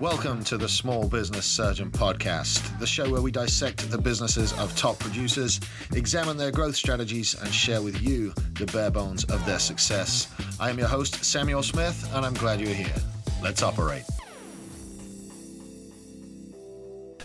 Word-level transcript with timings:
Welcome 0.00 0.44
to 0.44 0.56
the 0.56 0.66
Small 0.66 1.06
Business 1.06 1.44
Surgeon 1.44 1.90
Podcast, 1.90 2.78
the 2.78 2.86
show 2.86 3.10
where 3.10 3.20
we 3.20 3.30
dissect 3.30 3.90
the 3.90 3.98
businesses 3.98 4.54
of 4.54 4.74
top 4.74 4.98
producers, 4.98 5.60
examine 5.92 6.38
their 6.38 6.50
growth 6.50 6.74
strategies, 6.74 7.34
and 7.34 7.52
share 7.52 7.82
with 7.82 8.00
you 8.00 8.32
the 8.58 8.64
bare 8.72 8.90
bones 8.90 9.24
of 9.24 9.44
their 9.44 9.58
success. 9.58 10.26
I 10.58 10.70
am 10.70 10.78
your 10.78 10.88
host, 10.88 11.22
Samuel 11.22 11.62
Smith, 11.62 12.10
and 12.14 12.24
I'm 12.24 12.32
glad 12.32 12.62
you're 12.62 12.70
here. 12.70 12.94
Let's 13.42 13.62
operate. 13.62 14.04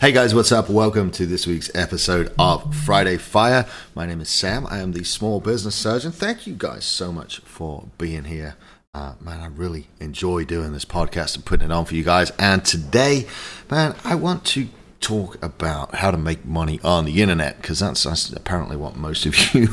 Hey 0.02 0.12
guys, 0.12 0.36
what's 0.36 0.52
up? 0.52 0.70
Welcome 0.70 1.12
to 1.12 1.26
this 1.26 1.48
week's 1.48 1.74
episode 1.76 2.34
of 2.38 2.76
Friday 2.76 3.16
Fire. 3.16 3.66
My 3.96 4.06
name 4.06 4.20
is 4.20 4.28
Sam. 4.28 4.68
I 4.70 4.80
am 4.80 4.92
the 4.92 5.06
Small 5.06 5.40
Business 5.40 5.76
Surgeon. 5.76 6.12
Thank 6.12 6.46
you 6.46 6.54
guys 6.54 6.84
so 6.84 7.14
much 7.14 7.40
for 7.40 7.88
being 7.98 8.26
here 8.26 8.58
uh, 8.96 9.14
man, 9.20 9.42
I 9.42 9.48
really 9.48 9.88
enjoy 10.00 10.46
doing 10.46 10.72
this 10.72 10.86
podcast 10.86 11.36
and 11.36 11.44
putting 11.44 11.66
it 11.70 11.72
on 11.72 11.84
for 11.84 11.96
you 11.96 12.04
guys. 12.04 12.32
And 12.40 12.64
today, 12.64 13.28
man, 13.70 13.94
I 14.06 14.16
want 14.16 14.46
to 14.46 14.70
talk 15.02 15.44
about 15.44 15.96
how 15.96 16.12
to 16.12 16.18
make 16.18 16.46
money 16.46 16.80
on 16.82 17.04
the 17.04 17.22
internet 17.22 17.62
because 17.62 17.80
that's, 17.80 18.04
that's, 18.04 18.32
apparently 18.32 18.78
what 18.78 18.96
most 18.96 19.26
of 19.26 19.38
you 19.54 19.68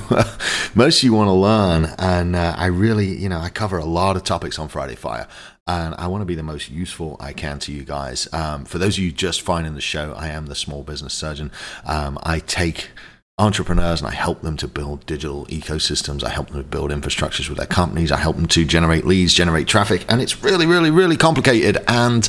most 0.74 0.98
of 0.98 1.04
you 1.04 1.14
want 1.14 1.28
to 1.28 1.32
learn. 1.32 1.94
And 1.98 2.34
uh, 2.34 2.56
I 2.58 2.66
really, 2.66 3.16
you 3.16 3.28
know, 3.28 3.38
I 3.38 3.48
cover 3.48 3.78
a 3.78 3.84
lot 3.84 4.16
of 4.16 4.24
topics 4.24 4.58
on 4.58 4.66
Friday 4.66 4.96
Fire, 4.96 5.28
and 5.68 5.94
I 5.94 6.08
want 6.08 6.22
to 6.22 6.26
be 6.26 6.34
the 6.34 6.42
most 6.42 6.68
useful 6.68 7.16
I 7.20 7.32
can 7.32 7.60
to 7.60 7.72
you 7.72 7.84
guys. 7.84 8.26
Um, 8.34 8.64
for 8.64 8.78
those 8.78 8.98
of 8.98 9.04
you 9.04 9.12
just 9.12 9.40
finding 9.40 9.74
the 9.74 9.80
show, 9.80 10.14
I 10.14 10.30
am 10.30 10.46
the 10.46 10.56
small 10.56 10.82
business 10.82 11.14
surgeon. 11.14 11.52
Um, 11.84 12.18
I 12.24 12.40
take 12.40 12.90
entrepreneurs 13.38 14.00
and 14.00 14.08
I 14.08 14.14
help 14.14 14.42
them 14.42 14.56
to 14.58 14.68
build 14.68 15.06
digital 15.06 15.46
ecosystems. 15.46 16.22
I 16.22 16.28
help 16.28 16.48
them 16.48 16.58
to 16.58 16.68
build 16.68 16.90
infrastructures 16.90 17.48
with 17.48 17.58
their 17.58 17.66
companies. 17.66 18.12
I 18.12 18.18
help 18.18 18.36
them 18.36 18.46
to 18.48 18.64
generate 18.64 19.06
leads, 19.06 19.32
generate 19.32 19.66
traffic. 19.66 20.04
And 20.08 20.20
it's 20.20 20.42
really, 20.42 20.66
really, 20.66 20.90
really 20.90 21.16
complicated. 21.16 21.82
And 21.88 22.28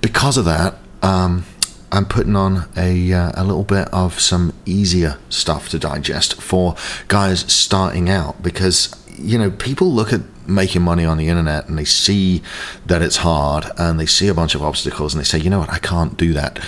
because 0.00 0.38
of 0.38 0.46
that, 0.46 0.76
um, 1.02 1.44
I'm 1.92 2.06
putting 2.06 2.34
on 2.34 2.68
a, 2.76 3.12
uh, 3.12 3.32
a 3.34 3.44
little 3.44 3.62
bit 3.62 3.88
of 3.88 4.20
some 4.20 4.52
easier 4.64 5.18
stuff 5.28 5.68
to 5.70 5.78
digest 5.78 6.40
for 6.40 6.76
guys 7.08 7.40
starting 7.52 8.08
out 8.08 8.42
because, 8.42 8.94
you 9.18 9.38
know, 9.38 9.50
people 9.50 9.92
look 9.92 10.12
at 10.12 10.22
making 10.48 10.80
money 10.80 11.04
on 11.04 11.18
the 11.18 11.28
internet 11.28 11.68
and 11.68 11.78
they 11.78 11.84
see 11.84 12.42
that 12.86 13.02
it's 13.02 13.18
hard 13.18 13.66
and 13.76 14.00
they 14.00 14.06
see 14.06 14.28
a 14.28 14.34
bunch 14.34 14.54
of 14.54 14.62
obstacles 14.62 15.14
and 15.14 15.20
they 15.20 15.24
say, 15.26 15.38
you 15.38 15.50
know 15.50 15.58
what, 15.58 15.70
I 15.70 15.78
can't 15.78 16.16
do 16.16 16.32
that. 16.32 16.58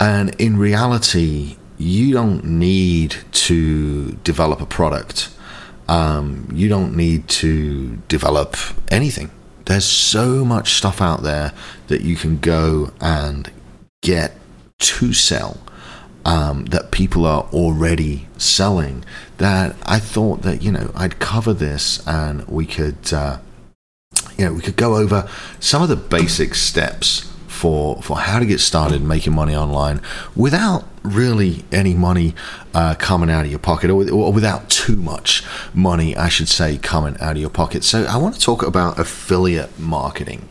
And 0.00 0.34
in 0.40 0.58
reality, 0.58 1.56
you 1.78 2.12
don't 2.12 2.44
need 2.44 3.16
to 3.32 4.12
develop 4.24 4.60
a 4.60 4.66
product. 4.66 5.30
Um, 5.88 6.48
you 6.52 6.68
don't 6.68 6.94
need 6.94 7.28
to 7.28 7.96
develop 8.08 8.56
anything. 8.88 9.30
There's 9.64 9.84
so 9.84 10.44
much 10.44 10.74
stuff 10.74 11.00
out 11.00 11.22
there 11.22 11.52
that 11.86 12.02
you 12.02 12.16
can 12.16 12.38
go 12.38 12.90
and 13.00 13.50
get 14.02 14.34
to 14.78 15.12
sell 15.12 15.58
um, 16.24 16.66
that 16.66 16.90
people 16.90 17.24
are 17.24 17.48
already 17.52 18.26
selling. 18.36 19.04
That 19.38 19.76
I 19.84 19.98
thought 19.98 20.42
that 20.42 20.62
you 20.62 20.72
know 20.72 20.90
I'd 20.94 21.20
cover 21.20 21.52
this 21.54 22.06
and 22.06 22.46
we 22.48 22.66
could 22.66 23.12
uh, 23.12 23.38
you 24.36 24.44
know 24.44 24.52
we 24.52 24.60
could 24.60 24.76
go 24.76 24.96
over 24.96 25.28
some 25.60 25.82
of 25.82 25.88
the 25.88 25.96
basic 25.96 26.54
steps 26.54 27.32
for 27.58 28.00
for 28.02 28.16
how 28.18 28.38
to 28.38 28.46
get 28.46 28.60
started 28.60 29.02
making 29.02 29.34
money 29.34 29.54
online 29.54 30.00
without 30.36 30.84
really 31.02 31.64
any 31.72 31.94
money 31.94 32.34
uh, 32.74 32.94
coming 32.98 33.30
out 33.30 33.44
of 33.44 33.50
your 33.50 33.58
pocket, 33.58 33.90
or, 33.90 34.08
or, 34.10 34.32
without 34.32 34.68
too 34.68 34.96
much 34.96 35.44
money, 35.74 36.16
I 36.16 36.28
should 36.28 36.48
say, 36.48 36.76
coming 36.78 37.16
out 37.20 37.32
of 37.32 37.38
your 37.38 37.50
pocket. 37.50 37.82
So 37.82 38.04
I 38.04 38.16
want 38.16 38.34
to 38.34 38.40
talk 38.40 38.62
about 38.62 38.98
affiliate 38.98 39.78
marketing, 39.78 40.48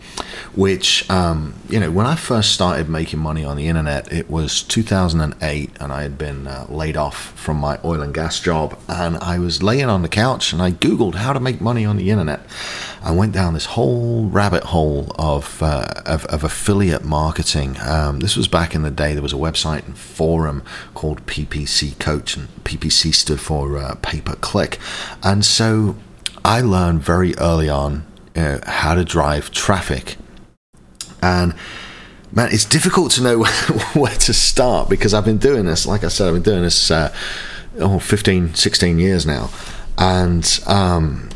which 0.55 1.09
um, 1.09 1.53
you 1.69 1.79
know 1.79 1.91
when 1.91 2.05
I 2.05 2.15
first 2.15 2.51
started 2.51 2.89
making 2.89 3.19
money 3.19 3.45
on 3.45 3.55
the 3.55 3.67
internet, 3.67 4.11
it 4.11 4.29
was 4.29 4.63
2008, 4.63 5.71
and 5.79 5.93
I 5.93 6.01
had 6.01 6.17
been 6.17 6.47
uh, 6.47 6.65
laid 6.69 6.97
off 6.97 7.31
from 7.39 7.57
my 7.57 7.79
oil 7.85 8.01
and 8.01 8.13
gas 8.13 8.39
job, 8.39 8.77
and 8.89 9.17
I 9.17 9.39
was 9.39 9.63
laying 9.63 9.89
on 9.89 10.01
the 10.01 10.09
couch 10.09 10.51
and 10.51 10.61
I 10.61 10.71
googled 10.71 11.15
how 11.15 11.33
to 11.33 11.39
make 11.39 11.61
money 11.61 11.85
on 11.85 11.97
the 11.97 12.09
internet. 12.09 12.41
I 13.07 13.11
went 13.11 13.31
down 13.31 13.53
this 13.53 13.67
whole 13.67 14.25
rabbit 14.25 14.65
hole 14.65 15.15
of 15.17 15.63
uh, 15.63 15.87
of, 16.05 16.25
of, 16.25 16.43
affiliate 16.43 17.05
marketing. 17.05 17.77
Um, 17.79 18.19
this 18.19 18.35
was 18.35 18.49
back 18.49 18.75
in 18.75 18.81
the 18.81 18.91
day. 18.91 19.13
There 19.13 19.23
was 19.23 19.31
a 19.31 19.37
website 19.37 19.85
and 19.85 19.97
forum 19.97 20.61
called 20.93 21.25
PPC 21.25 21.97
Coach, 21.99 22.35
and 22.35 22.49
PPC 22.65 23.15
stood 23.15 23.39
for 23.39 23.77
uh, 23.77 23.95
pay 24.01 24.19
per 24.19 24.35
click. 24.35 24.77
And 25.23 25.45
so 25.45 25.95
I 26.43 26.59
learned 26.59 27.01
very 27.01 27.33
early 27.37 27.69
on 27.69 28.05
uh, 28.35 28.59
how 28.69 28.93
to 28.95 29.05
drive 29.05 29.51
traffic. 29.51 30.17
And 31.21 31.53
man, 32.33 32.49
it's 32.51 32.65
difficult 32.65 33.13
to 33.13 33.23
know 33.23 33.45
where 33.93 34.15
to 34.15 34.33
start 34.33 34.89
because 34.89 35.13
I've 35.13 35.23
been 35.23 35.37
doing 35.37 35.65
this, 35.65 35.85
like 35.85 36.03
I 36.03 36.09
said, 36.09 36.27
I've 36.27 36.33
been 36.33 36.43
doing 36.43 36.63
this 36.63 36.91
uh, 36.91 37.15
oh, 37.79 37.99
15, 37.99 38.53
16 38.53 38.99
years 38.99 39.25
now. 39.25 39.49
And 39.97 40.59
um, 40.67 41.29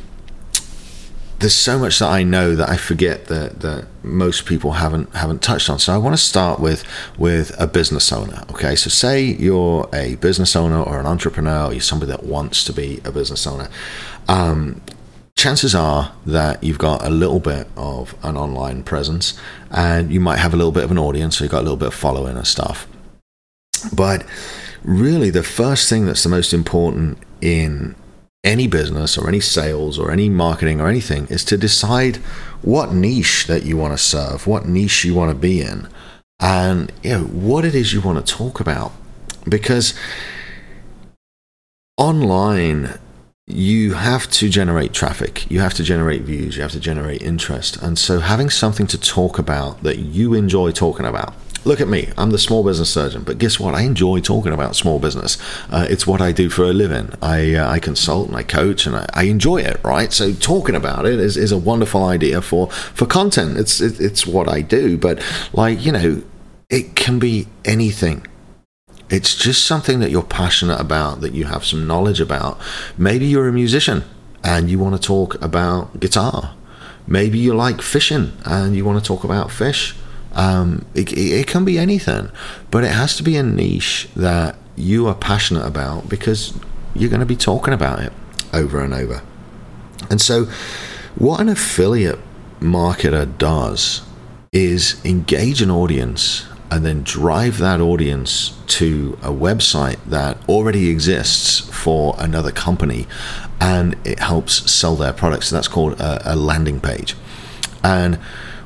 there's 1.42 1.56
so 1.56 1.80
much 1.80 1.98
that 2.00 2.10
I 2.10 2.22
know 2.22 2.56
that 2.56 2.70
I 2.70 2.78
forget 2.78 3.26
that, 3.26 3.62
that 3.62 3.88
most 4.04 4.46
people 4.46 4.74
haven't 4.74 5.14
haven't 5.16 5.42
touched 5.42 5.70
on. 5.70 5.80
So 5.80 5.92
I 5.92 5.98
want 5.98 6.14
to 6.14 6.22
start 6.22 6.60
with 6.60 6.84
with 7.18 7.52
a 7.60 7.66
business 7.66 8.12
owner. 8.12 8.44
Okay, 8.52 8.76
so 8.76 8.90
say 8.90 9.24
you're 9.24 9.90
a 9.92 10.16
business 10.16 10.56
owner 10.56 10.82
or 10.82 11.00
an 11.00 11.08
entrepreneur, 11.08 11.66
or 11.66 11.74
you're 11.74 11.82
somebody 11.82 12.12
that 12.12 12.24
wants 12.24 12.64
to 12.66 12.74
be 12.74 13.02
a 13.04 13.12
business 13.12 13.48
owner. 13.48 13.70
Um, 14.28 14.82
chances 15.36 15.74
are 15.74 16.14
that 16.28 16.64
you've 16.64 16.78
got 16.78 17.04
a 17.04 17.10
little 17.10 17.40
bit 17.40 17.68
of 17.76 18.14
an 18.22 18.38
online 18.38 18.84
presence, 18.84 19.38
and 19.72 20.12
you 20.14 20.20
might 20.20 20.38
have 20.38 20.54
a 20.54 20.58
little 20.58 20.72
bit 20.72 20.84
of 20.84 20.92
an 20.92 21.00
audience, 21.00 21.38
so 21.38 21.44
you've 21.44 21.52
got 21.52 21.62
a 21.62 21.68
little 21.68 21.78
bit 21.78 21.88
of 21.88 21.96
following 21.96 22.38
and 22.38 22.48
stuff. 22.48 22.88
But 23.92 24.26
really, 24.84 25.32
the 25.32 25.44
first 25.44 25.90
thing 25.90 26.06
that's 26.06 26.22
the 26.22 26.30
most 26.30 26.54
important 26.54 27.18
in 27.42 27.96
any 28.44 28.68
business 28.68 29.18
or 29.18 29.28
any 29.28 29.40
sales 29.40 30.00
or 30.00 30.12
any 30.12 30.30
marketing 30.30 30.82
or 30.82 30.88
anything 30.88 31.28
is 31.28 31.46
to 31.46 31.58
decide 31.58 32.18
what 32.62 32.92
niche 32.92 33.46
that 33.48 33.64
you 33.64 33.78
want 33.78 33.94
to 33.94 33.98
serve, 33.98 34.48
what 34.48 34.66
niche 34.66 35.06
you 35.06 35.14
want 35.14 35.30
to 35.30 35.36
be 35.36 35.62
in, 35.62 35.88
and 36.40 36.92
you 37.04 37.12
know 37.12 37.24
what 37.24 37.66
it 37.66 37.76
is 37.76 37.94
you 37.94 38.02
want 38.02 38.26
to 38.26 38.34
talk 38.34 38.60
about. 38.60 38.92
Because 39.48 39.94
online 41.98 43.00
you 43.48 43.94
have 43.94 44.30
to 44.32 44.50
generate 44.50 44.94
traffic, 44.94 45.50
you 45.52 45.60
have 45.60 45.74
to 45.74 45.84
generate 45.84 46.22
views, 46.22 46.56
you 46.56 46.62
have 46.62 46.72
to 46.72 46.80
generate 46.80 47.22
interest. 47.22 47.78
And 47.78 47.98
so 48.00 48.20
having 48.20 48.50
something 48.50 48.88
to 48.88 49.00
talk 49.00 49.38
about 49.38 49.84
that 49.84 50.00
you 50.00 50.34
enjoy 50.34 50.72
talking 50.72 51.06
about 51.06 51.34
Look 51.64 51.80
at 51.80 51.88
me, 51.88 52.10
I'm 52.18 52.32
the 52.32 52.40
small 52.40 52.64
business 52.64 52.90
surgeon, 52.90 53.22
but 53.22 53.38
guess 53.38 53.60
what? 53.60 53.76
I 53.76 53.82
enjoy 53.82 54.20
talking 54.20 54.52
about 54.52 54.76
small 54.76 54.98
business. 54.98 55.38
Uh, 55.70 55.86
it's 55.88 56.08
what 56.08 56.20
I 56.20 56.32
do 56.32 56.50
for 56.50 56.64
a 56.64 56.74
living. 56.74 57.12
I, 57.22 57.54
uh, 57.54 57.70
I 57.70 57.78
consult 57.78 58.30
and 58.30 58.36
I 58.36 58.42
coach 58.42 58.88
and 58.88 58.96
I, 58.96 59.06
I, 59.14 59.24
enjoy 59.24 59.58
it, 59.58 59.80
right? 59.84 60.12
So 60.12 60.34
talking 60.34 60.74
about 60.74 61.06
it 61.06 61.20
is, 61.20 61.38
is 61.38 61.52
a 61.52 61.60
wonderful 61.60 62.04
idea 62.04 62.42
for, 62.42 62.72
for 62.72 63.06
content. 63.06 63.60
It's, 63.60 63.80
it, 63.80 64.00
it's 64.00 64.26
what 64.26 64.50
I 64.50 64.62
do, 64.62 64.98
but 64.98 65.24
like, 65.54 65.86
you 65.86 65.92
know, 65.92 66.24
it 66.72 66.96
can 66.96 67.20
be 67.20 67.48
anything. 67.64 68.26
It's 69.12 69.36
just 69.36 69.64
something 69.64 70.00
that 70.00 70.10
you're 70.10 70.24
passionate 70.24 70.80
about, 70.80 71.22
that 71.22 71.34
you 71.34 71.46
have 71.46 71.64
some 71.64 71.86
knowledge 71.86 72.20
about. 72.20 72.60
Maybe 72.98 73.28
you're 73.28 73.48
a 73.48 73.54
musician 73.54 74.04
and 74.44 74.68
you 74.68 74.80
want 74.80 75.00
to 75.00 75.08
talk 75.08 75.40
about 75.44 76.00
guitar. 76.00 76.56
Maybe 77.06 77.38
you 77.38 77.54
like 77.54 77.84
fishing 77.84 78.32
and 78.46 78.76
you 78.76 78.84
want 78.84 79.04
to 79.04 79.08
talk 79.08 79.24
about 79.24 79.52
fish 79.52 79.96
um, 80.34 80.86
it, 80.94 81.12
it 81.14 81.48
can 81.48 81.66
be 81.66 81.78
anything, 81.78 82.30
but 82.70 82.84
it 82.84 82.92
has 82.92 83.16
to 83.18 83.24
be 83.24 83.36
a 83.38 83.44
niche 83.44 84.08
that 84.16 84.56
you 84.76 85.08
are 85.08 85.16
passionate 85.16 85.66
about 85.66 86.10
because 86.10 86.54
you're 86.96 87.10
going 87.10 87.20
to 87.20 87.26
be 87.26 87.36
talking 87.36 87.74
about 87.74 88.00
it 88.00 88.14
over 88.54 88.84
and 88.84 88.94
over. 88.94 89.22
And 90.10 90.22
so, 90.22 90.46
what 91.16 91.42
an 91.42 91.50
affiliate 91.50 92.20
marketer 92.60 93.38
does 93.38 94.02
is 94.52 95.04
engage 95.06 95.62
an 95.62 95.72
audience 95.72 96.46
and 96.70 96.86
then 96.86 97.04
drive 97.04 97.58
that 97.58 97.82
audience 97.82 98.58
to 98.68 99.18
a 99.22 99.30
website 99.30 99.98
that 100.06 100.38
already 100.48 100.90
exists 100.90 101.60
for 101.60 102.16
another 102.18 102.52
company 102.52 103.08
and 103.60 103.96
it 104.06 104.20
helps 104.20 104.72
sell 104.72 104.96
their 104.96 105.12
products. 105.12 105.50
So 105.50 105.56
that's 105.56 105.68
called 105.68 106.00
a, 106.00 106.34
a 106.34 106.36
landing 106.36 106.80
page. 106.80 107.16
And 107.84 108.20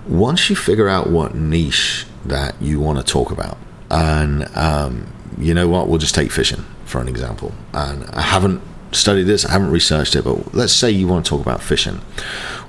once 0.07 0.49
you 0.49 0.55
figure 0.55 0.87
out 0.87 1.09
what 1.09 1.35
niche 1.35 2.05
that 2.25 2.59
you 2.61 2.79
want 2.79 2.97
to 2.97 3.03
talk 3.03 3.31
about, 3.31 3.57
and 3.89 4.45
um, 4.55 5.11
you 5.37 5.53
know 5.53 5.67
what, 5.67 5.87
we'll 5.87 5.99
just 5.99 6.15
take 6.15 6.31
fishing 6.31 6.65
for 6.85 7.01
an 7.01 7.07
example. 7.07 7.53
And 7.73 8.05
I 8.11 8.21
haven't 8.21 8.61
studied 8.91 9.23
this, 9.23 9.45
I 9.45 9.51
haven't 9.51 9.71
researched 9.71 10.15
it, 10.15 10.23
but 10.23 10.53
let's 10.53 10.73
say 10.73 10.89
you 10.89 11.07
want 11.07 11.25
to 11.25 11.29
talk 11.29 11.41
about 11.41 11.61
fishing. 11.61 11.95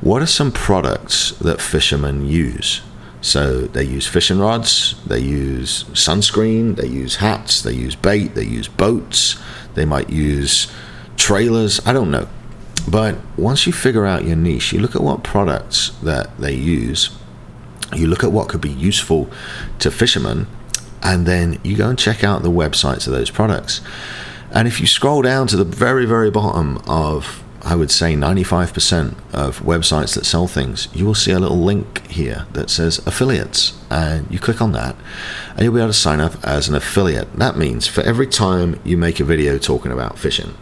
What 0.00 0.22
are 0.22 0.26
some 0.26 0.52
products 0.52 1.30
that 1.32 1.60
fishermen 1.60 2.26
use? 2.26 2.82
So 3.20 3.62
they 3.62 3.84
use 3.84 4.06
fishing 4.06 4.38
rods, 4.38 4.94
they 5.04 5.18
use 5.18 5.84
sunscreen, 5.84 6.76
they 6.76 6.86
use 6.86 7.16
hats, 7.16 7.62
they 7.62 7.72
use 7.72 7.96
bait, 7.96 8.34
they 8.34 8.44
use 8.44 8.68
boats, 8.68 9.36
they 9.74 9.84
might 9.84 10.10
use 10.10 10.70
trailers. 11.16 11.84
I 11.86 11.92
don't 11.92 12.10
know. 12.10 12.28
But 12.88 13.16
once 13.36 13.66
you 13.66 13.72
figure 13.72 14.06
out 14.06 14.24
your 14.24 14.36
niche, 14.36 14.72
you 14.72 14.78
look 14.78 14.94
at 14.94 15.02
what 15.02 15.24
products 15.24 15.90
that 16.02 16.38
they 16.38 16.54
use 16.54 17.10
you 17.94 18.06
look 18.06 18.24
at 18.24 18.32
what 18.32 18.48
could 18.48 18.60
be 18.60 18.70
useful 18.70 19.28
to 19.78 19.90
fishermen, 19.90 20.46
and 21.02 21.26
then 21.26 21.60
you 21.62 21.76
go 21.76 21.88
and 21.88 21.98
check 21.98 22.24
out 22.24 22.42
the 22.42 22.50
websites 22.50 23.06
of 23.06 23.12
those 23.12 23.30
products. 23.30 23.80
And 24.50 24.66
if 24.66 24.80
you 24.80 24.86
scroll 24.86 25.22
down 25.22 25.46
to 25.48 25.56
the 25.56 25.64
very, 25.64 26.06
very 26.06 26.30
bottom 26.30 26.78
of, 26.86 27.42
I 27.62 27.74
would 27.74 27.90
say, 27.90 28.14
95% 28.14 29.14
of 29.32 29.60
websites 29.60 30.14
that 30.14 30.24
sell 30.24 30.46
things, 30.46 30.88
you 30.94 31.04
will 31.04 31.14
see 31.14 31.32
a 31.32 31.38
little 31.38 31.58
link 31.58 32.06
here 32.06 32.46
that 32.52 32.70
says 32.70 32.98
affiliates. 33.06 33.78
And 33.90 34.30
you 34.30 34.38
click 34.38 34.62
on 34.62 34.72
that, 34.72 34.96
and 35.50 35.62
you'll 35.62 35.74
be 35.74 35.80
able 35.80 35.88
to 35.88 35.92
sign 35.92 36.20
up 36.20 36.42
as 36.44 36.68
an 36.68 36.74
affiliate. 36.74 37.32
That 37.34 37.56
means 37.56 37.86
for 37.86 38.02
every 38.02 38.26
time 38.26 38.80
you 38.84 38.96
make 38.96 39.20
a 39.20 39.24
video 39.24 39.58
talking 39.58 39.92
about 39.92 40.18
fishing, 40.18 40.54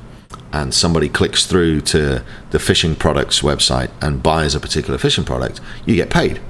and 0.53 0.73
somebody 0.73 1.09
clicks 1.09 1.47
through 1.47 1.81
to 1.83 2.23
the 2.51 2.59
fishing 2.59 2.95
products 2.95 3.41
website 3.41 3.91
and 4.01 4.23
buys 4.23 4.55
a 4.55 4.61
particular 4.61 4.99
fishing 4.99 5.25
product, 5.25 5.61
you 5.85 5.97
get 5.97 6.11
paid. 6.11 6.41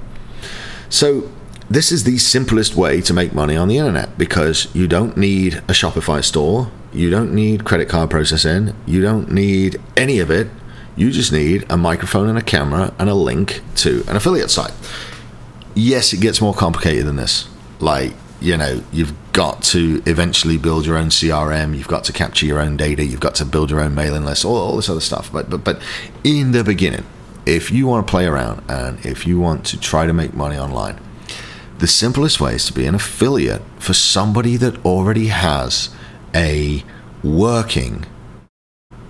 So 0.94 1.29
this 1.69 1.91
is 1.91 2.05
the 2.05 2.19
simplest 2.19 2.76
way 2.76 3.00
to 3.00 3.12
make 3.12 3.35
money 3.35 3.56
on 3.56 3.67
the 3.67 3.79
internet 3.79 4.17
because 4.17 4.73
you 4.76 4.87
don't 4.87 5.17
need 5.17 5.55
a 5.55 5.73
Shopify 5.73 6.23
store, 6.23 6.70
you 6.93 7.11
don't 7.11 7.35
need 7.35 7.64
credit 7.64 7.88
card 7.88 8.11
processing, 8.11 8.76
you 8.87 9.02
don't 9.02 9.32
need 9.32 9.81
any 9.96 10.20
of 10.20 10.31
it. 10.31 10.46
You 10.94 11.11
just 11.11 11.32
need 11.32 11.67
a 11.69 11.76
microphone 11.76 12.29
and 12.29 12.38
a 12.38 12.43
camera 12.43 12.94
and 13.00 13.11
a 13.11 13.14
link 13.14 13.61
to 13.79 14.05
an 14.06 14.14
affiliate 14.14 14.52
site. 14.52 14.73
Yes, 15.75 16.12
it 16.12 16.20
gets 16.20 16.41
more 16.41 16.55
complicated 16.55 17.06
than 17.06 17.17
this. 17.17 17.49
Like, 17.81 18.12
you 18.41 18.56
know, 18.56 18.81
you've 18.93 19.14
got 19.32 19.64
to 19.64 20.00
eventually 20.06 20.58
build 20.58 20.87
your 20.87 20.96
own 20.96 21.08
CRM, 21.08 21.76
you've 21.76 21.88
got 21.88 22.05
to 22.05 22.12
capture 22.12 22.46
your 22.46 22.61
own 22.61 22.76
data, 22.76 23.05
you've 23.05 23.19
got 23.19 23.35
to 23.35 23.44
build 23.44 23.73
your 23.73 23.81
own 23.81 23.96
mailing 23.96 24.25
list, 24.25 24.44
all, 24.44 24.55
all 24.55 24.76
this 24.76 24.88
other 24.88 25.00
stuff. 25.00 25.32
But 25.32 25.50
but 25.50 25.64
but 25.64 25.82
in 26.23 26.52
the 26.52 26.62
beginning, 26.62 27.05
if 27.46 27.70
you 27.70 27.87
want 27.87 28.06
to 28.06 28.11
play 28.11 28.26
around 28.26 28.62
and 28.69 29.05
if 29.05 29.26
you 29.26 29.38
want 29.38 29.64
to 29.67 29.81
try 29.81 30.06
to 30.06 30.12
make 30.12 30.35
money 30.35 30.56
online, 30.56 30.99
the 31.79 31.87
simplest 31.87 32.41
way 32.41 32.55
is 32.55 32.67
to 32.67 32.73
be 32.73 32.87
an 32.87 32.94
affiliate 32.94 33.62
for 33.79 33.93
somebody 33.93 34.56
that 34.56 34.85
already 34.85 35.26
has 35.26 35.94
a 36.35 36.85
working 37.23 38.06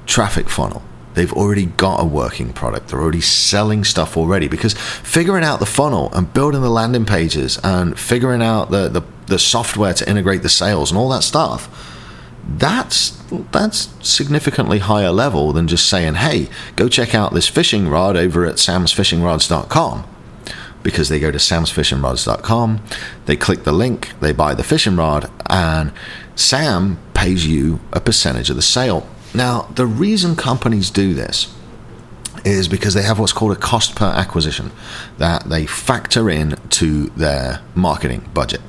traffic 0.07 0.49
funnel. 0.49 0.83
They've 1.15 1.33
already 1.33 1.67
got 1.67 2.01
a 2.01 2.05
working 2.05 2.53
product. 2.53 2.89
They're 2.89 3.01
already 3.01 3.21
selling 3.21 3.85
stuff 3.85 4.17
already 4.17 4.49
because 4.49 4.75
figuring 4.75 5.45
out 5.45 5.61
the 5.61 5.67
funnel 5.67 6.13
and 6.13 6.33
building 6.33 6.63
the 6.63 6.71
landing 6.71 7.05
pages 7.05 7.59
and 7.63 7.99
figuring 7.99 8.43
out 8.43 8.71
the, 8.71 8.89
the, 8.89 9.03
the 9.27 9.39
software 9.39 9.95
to 9.95 10.09
integrate 10.09 10.43
the 10.43 10.49
sales 10.49 10.91
and 10.91 10.99
all 10.99 11.09
that 11.11 11.23
stuff, 11.23 11.94
that's 12.46 13.11
that's 13.52 13.88
significantly 14.06 14.79
higher 14.79 15.11
level 15.11 15.52
than 15.52 15.67
just 15.67 15.88
saying, 15.88 16.14
hey, 16.14 16.49
go 16.76 16.88
check 16.88 17.14
out 17.14 17.32
this 17.32 17.49
fishing 17.49 17.88
rod 17.88 18.17
over 18.17 18.44
at 18.44 18.56
samsfishingrods.com 18.56 20.05
because 20.82 21.08
they 21.08 21.19
go 21.19 21.31
to 21.31 21.38
samsfishingrods.com, 21.38 22.85
they 23.25 23.37
click 23.37 23.64
the 23.64 23.73
link, 23.73 24.12
they 24.20 24.32
buy 24.32 24.55
the 24.55 24.62
fishing 24.62 24.96
rod, 24.96 25.31
and 25.49 25.91
Sam 26.37 26.99
pays 27.14 27.46
you 27.46 27.81
a 27.93 28.00
percentage 28.00 28.50
of 28.50 28.56
the 28.56 28.62
sale. 28.62 29.08
Now, 29.35 29.62
the 29.75 29.87
reason 29.87 30.37
companies 30.37 30.90
do 30.90 31.14
this 31.14 31.52
is 32.44 32.69
because 32.69 32.93
they 32.93 33.02
have 33.02 33.19
what's 33.19 33.32
called 33.32 33.52
a 33.52 33.56
cost 33.56 33.97
per 33.97 34.06
acquisition 34.06 34.70
that 35.17 35.49
they 35.49 35.64
factor 35.64 36.29
in 36.29 36.50
to 36.69 37.06
their 37.17 37.62
marketing 37.75 38.29
budget. 38.35 38.61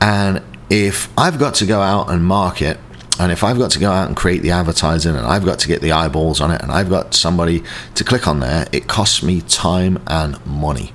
And 0.00 0.42
if 0.70 1.10
I've 1.18 1.38
got 1.38 1.54
to 1.56 1.66
go 1.66 1.80
out 1.82 2.10
and 2.10 2.24
market 2.24 2.78
and 3.20 3.32
if 3.32 3.44
I've 3.44 3.58
got 3.58 3.70
to 3.72 3.78
go 3.78 3.90
out 3.90 4.08
and 4.08 4.16
create 4.16 4.42
the 4.42 4.50
advertising 4.50 5.16
and 5.16 5.26
I've 5.26 5.44
got 5.44 5.58
to 5.60 5.68
get 5.68 5.80
the 5.80 5.92
eyeballs 5.92 6.40
on 6.40 6.50
it 6.50 6.62
and 6.62 6.72
I've 6.72 6.88
got 6.88 7.14
somebody 7.14 7.62
to 7.94 8.04
click 8.04 8.26
on 8.26 8.40
there, 8.40 8.66
it 8.72 8.86
costs 8.86 9.22
me 9.22 9.40
time 9.42 10.02
and 10.06 10.44
money 10.46 10.92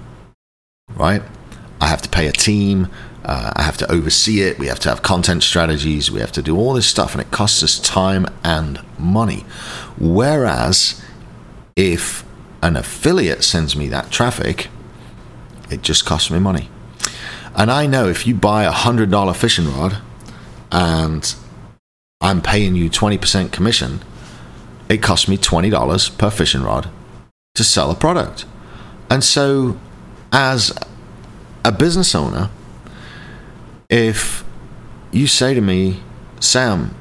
right? 0.97 1.21
I 1.79 1.87
have 1.87 2.01
to 2.01 2.09
pay 2.09 2.27
a 2.27 2.31
team. 2.31 2.87
Uh, 3.23 3.51
I 3.55 3.63
have 3.63 3.77
to 3.77 3.91
oversee 3.91 4.41
it. 4.41 4.57
We 4.57 4.67
have 4.67 4.79
to 4.79 4.89
have 4.89 5.01
content 5.01 5.43
strategies. 5.43 6.09
We 6.09 6.21
have 6.21 6.31
to 6.33 6.41
do 6.41 6.57
all 6.57 6.73
this 6.73 6.87
stuff, 6.87 7.13
and 7.13 7.21
it 7.21 7.31
costs 7.31 7.61
us 7.61 7.79
time 7.79 8.25
and 8.43 8.81
money. 8.97 9.45
Whereas 9.99 11.03
if 11.75 12.25
an 12.61 12.75
affiliate 12.75 13.43
sends 13.43 13.75
me 13.75 13.87
that 13.89 14.11
traffic, 14.11 14.69
it 15.69 15.81
just 15.81 16.05
costs 16.05 16.31
me 16.31 16.39
money. 16.39 16.69
And 17.55 17.71
I 17.71 17.85
know 17.85 18.07
if 18.07 18.25
you 18.25 18.35
buy 18.35 18.63
a 18.63 18.71
hundred 18.71 19.11
dollar 19.11 19.33
fishing 19.33 19.71
rod 19.71 19.97
and 20.71 21.35
I'm 22.21 22.41
paying 22.41 22.75
you 22.75 22.89
20% 22.89 23.51
commission, 23.51 24.01
it 24.89 25.01
costs 25.01 25.27
me 25.27 25.37
$20 25.37 26.17
per 26.17 26.29
fishing 26.29 26.63
rod 26.63 26.89
to 27.55 27.63
sell 27.63 27.91
a 27.91 27.95
product. 27.95 28.45
And 29.09 29.23
so 29.23 29.79
as 30.31 30.77
a 31.63 31.71
business 31.71 32.15
owner, 32.15 32.49
if 33.89 34.43
you 35.11 35.27
say 35.27 35.53
to 35.53 35.61
me, 35.61 36.01
Sam, 36.39 36.95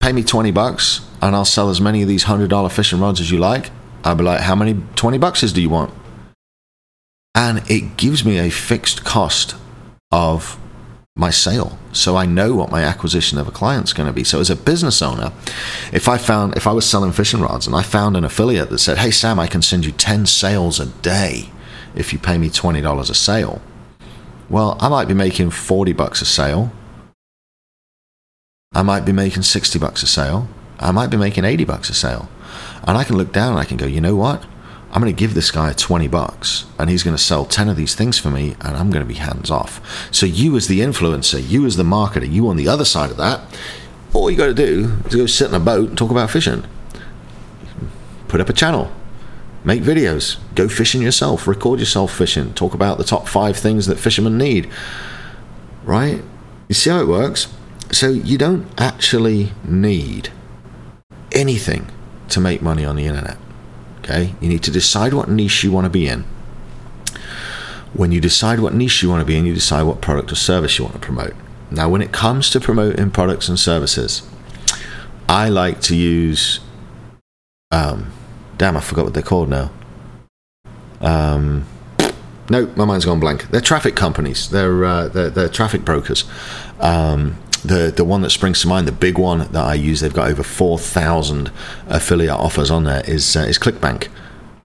pay 0.00 0.12
me 0.12 0.22
20 0.22 0.50
bucks 0.50 1.06
and 1.20 1.34
I'll 1.34 1.44
sell 1.44 1.70
as 1.70 1.80
many 1.80 2.02
of 2.02 2.08
these 2.08 2.24
$100 2.24 2.70
fishing 2.72 3.00
rods 3.00 3.20
as 3.20 3.30
you 3.30 3.38
like, 3.38 3.70
I'll 4.04 4.16
be 4.16 4.24
like, 4.24 4.40
how 4.40 4.54
many 4.54 4.82
20 4.96 5.18
bucks 5.18 5.40
do 5.52 5.62
you 5.62 5.70
want? 5.70 5.94
And 7.34 7.62
it 7.70 7.96
gives 7.96 8.24
me 8.24 8.38
a 8.38 8.50
fixed 8.50 9.04
cost 9.04 9.54
of 10.10 10.58
my 11.14 11.30
sale. 11.30 11.78
So 11.92 12.16
I 12.16 12.24
know 12.24 12.54
what 12.54 12.70
my 12.70 12.82
acquisition 12.84 13.38
of 13.38 13.46
a 13.46 13.50
client's 13.50 13.92
going 13.92 14.06
to 14.06 14.12
be. 14.12 14.24
So 14.24 14.40
as 14.40 14.48
a 14.48 14.56
business 14.56 15.02
owner, 15.02 15.32
if 15.92 16.08
I 16.08 16.16
found, 16.16 16.56
if 16.56 16.66
I 16.66 16.72
was 16.72 16.88
selling 16.88 17.12
fishing 17.12 17.40
rods 17.40 17.66
and 17.66 17.76
I 17.76 17.82
found 17.82 18.16
an 18.16 18.24
affiliate 18.24 18.70
that 18.70 18.78
said, 18.78 18.98
hey, 18.98 19.10
Sam, 19.10 19.38
I 19.38 19.46
can 19.46 19.60
send 19.60 19.84
you 19.84 19.92
10 19.92 20.26
sales 20.26 20.80
a 20.80 20.86
day 20.86 21.50
if 21.94 22.12
you 22.12 22.18
pay 22.18 22.38
me 22.38 22.48
$20 22.48 23.10
a 23.10 23.14
sale. 23.14 23.60
Well, 24.48 24.76
I 24.80 24.88
might 24.88 25.06
be 25.08 25.14
making 25.14 25.50
40 25.50 25.92
bucks 25.92 26.22
a 26.22 26.26
sale. 26.26 26.72
I 28.74 28.82
might 28.82 29.04
be 29.04 29.12
making 29.12 29.42
60 29.42 29.78
bucks 29.78 30.02
a 30.02 30.06
sale. 30.06 30.48
I 30.78 30.92
might 30.92 31.08
be 31.08 31.18
making 31.18 31.44
80 31.44 31.64
bucks 31.64 31.90
a 31.90 31.94
sale. 31.94 32.28
And 32.84 32.96
I 32.96 33.04
can 33.04 33.16
look 33.16 33.32
down 33.32 33.50
and 33.50 33.58
I 33.58 33.64
can 33.64 33.76
go, 33.76 33.86
you 33.86 34.00
know 34.00 34.16
what? 34.16 34.44
I'm 34.92 35.00
going 35.00 35.14
to 35.14 35.18
give 35.18 35.34
this 35.34 35.50
guy 35.50 35.72
20 35.72 36.06
bucks 36.08 36.66
and 36.78 36.90
he's 36.90 37.02
going 37.02 37.16
to 37.16 37.22
sell 37.22 37.46
10 37.46 37.68
of 37.68 37.76
these 37.76 37.94
things 37.94 38.18
for 38.18 38.30
me 38.30 38.56
and 38.60 38.76
I'm 38.76 38.90
going 38.90 39.04
to 39.04 39.08
be 39.08 39.18
hands 39.18 39.50
off. 39.50 39.80
So, 40.12 40.26
you 40.26 40.56
as 40.56 40.68
the 40.68 40.80
influencer, 40.80 41.42
you 41.46 41.64
as 41.64 41.76
the 41.76 41.82
marketer, 41.82 42.30
you 42.30 42.48
on 42.48 42.56
the 42.56 42.68
other 42.68 42.84
side 42.84 43.10
of 43.10 43.16
that, 43.16 43.40
all 44.12 44.30
you 44.30 44.36
got 44.36 44.46
to 44.46 44.54
do 44.54 44.98
is 45.06 45.14
go 45.14 45.26
sit 45.26 45.48
in 45.48 45.54
a 45.54 45.60
boat 45.60 45.88
and 45.88 45.98
talk 45.98 46.10
about 46.10 46.30
fishing. 46.30 46.64
Put 48.28 48.40
up 48.40 48.50
a 48.50 48.52
channel, 48.52 48.92
Make 49.64 49.82
videos, 49.82 50.38
go 50.56 50.68
fishing 50.68 51.02
yourself, 51.02 51.46
record 51.46 51.78
yourself 51.78 52.12
fishing, 52.12 52.52
talk 52.52 52.74
about 52.74 52.98
the 52.98 53.04
top 53.04 53.28
five 53.28 53.56
things 53.56 53.86
that 53.86 53.98
fishermen 53.98 54.36
need. 54.36 54.68
Right? 55.84 56.20
You 56.68 56.74
see 56.74 56.90
how 56.90 57.00
it 57.00 57.06
works? 57.06 57.52
So 57.92 58.08
you 58.08 58.38
don't 58.38 58.68
actually 58.80 59.52
need 59.62 60.30
anything 61.30 61.90
to 62.30 62.40
make 62.40 62.60
money 62.60 62.84
on 62.84 62.96
the 62.96 63.06
internet. 63.06 63.36
Okay? 64.12 64.34
You 64.40 64.48
need 64.48 64.62
to 64.64 64.70
decide 64.70 65.14
what 65.14 65.28
niche 65.28 65.64
you 65.64 65.72
want 65.72 65.86
to 65.86 65.90
be 65.90 66.06
in. 66.06 66.24
When 67.94 68.12
you 68.12 68.20
decide 68.20 68.60
what 68.60 68.74
niche 68.74 69.02
you 69.02 69.08
want 69.08 69.20
to 69.20 69.26
be 69.26 69.36
in, 69.36 69.46
you 69.46 69.54
decide 69.54 69.82
what 69.82 70.00
product 70.00 70.32
or 70.32 70.34
service 70.34 70.78
you 70.78 70.84
want 70.84 70.94
to 70.94 71.00
promote. 71.00 71.34
Now, 71.70 71.88
when 71.88 72.02
it 72.02 72.12
comes 72.12 72.50
to 72.50 72.60
promoting 72.60 73.10
products 73.10 73.48
and 73.48 73.58
services, 73.58 74.28
I 75.28 75.48
like 75.48 75.80
to 75.82 75.96
use 75.96 76.60
um, 77.70 78.12
Damn, 78.58 78.76
I 78.76 78.80
forgot 78.80 79.04
what 79.04 79.14
they're 79.14 79.24
called 79.24 79.48
now. 79.48 79.72
Um, 81.00 81.66
no, 82.48 82.66
my 82.76 82.84
mind's 82.84 83.04
gone 83.04 83.18
blank. 83.18 83.50
They're 83.50 83.60
traffic 83.60 83.96
companies. 83.96 84.50
They're 84.50 84.84
uh, 84.84 85.08
they're, 85.08 85.30
they're, 85.30 85.48
traffic 85.48 85.84
brokers. 85.84 86.24
Um, 86.78 87.38
the 87.64 87.92
the 87.94 88.04
one 88.04 88.22
that 88.22 88.30
springs 88.30 88.60
to 88.62 88.68
mind, 88.68 88.88
the 88.88 88.92
big 88.92 89.18
one 89.18 89.40
that 89.40 89.56
I 89.56 89.74
use, 89.74 90.00
they've 90.00 90.12
got 90.12 90.30
over 90.30 90.42
four 90.42 90.78
thousand 90.78 91.50
affiliate 91.86 92.34
offers 92.34 92.70
on 92.70 92.84
there. 92.84 93.02
Is 93.08 93.36
uh, 93.36 93.40
is 93.40 93.58
ClickBank? 93.58 94.08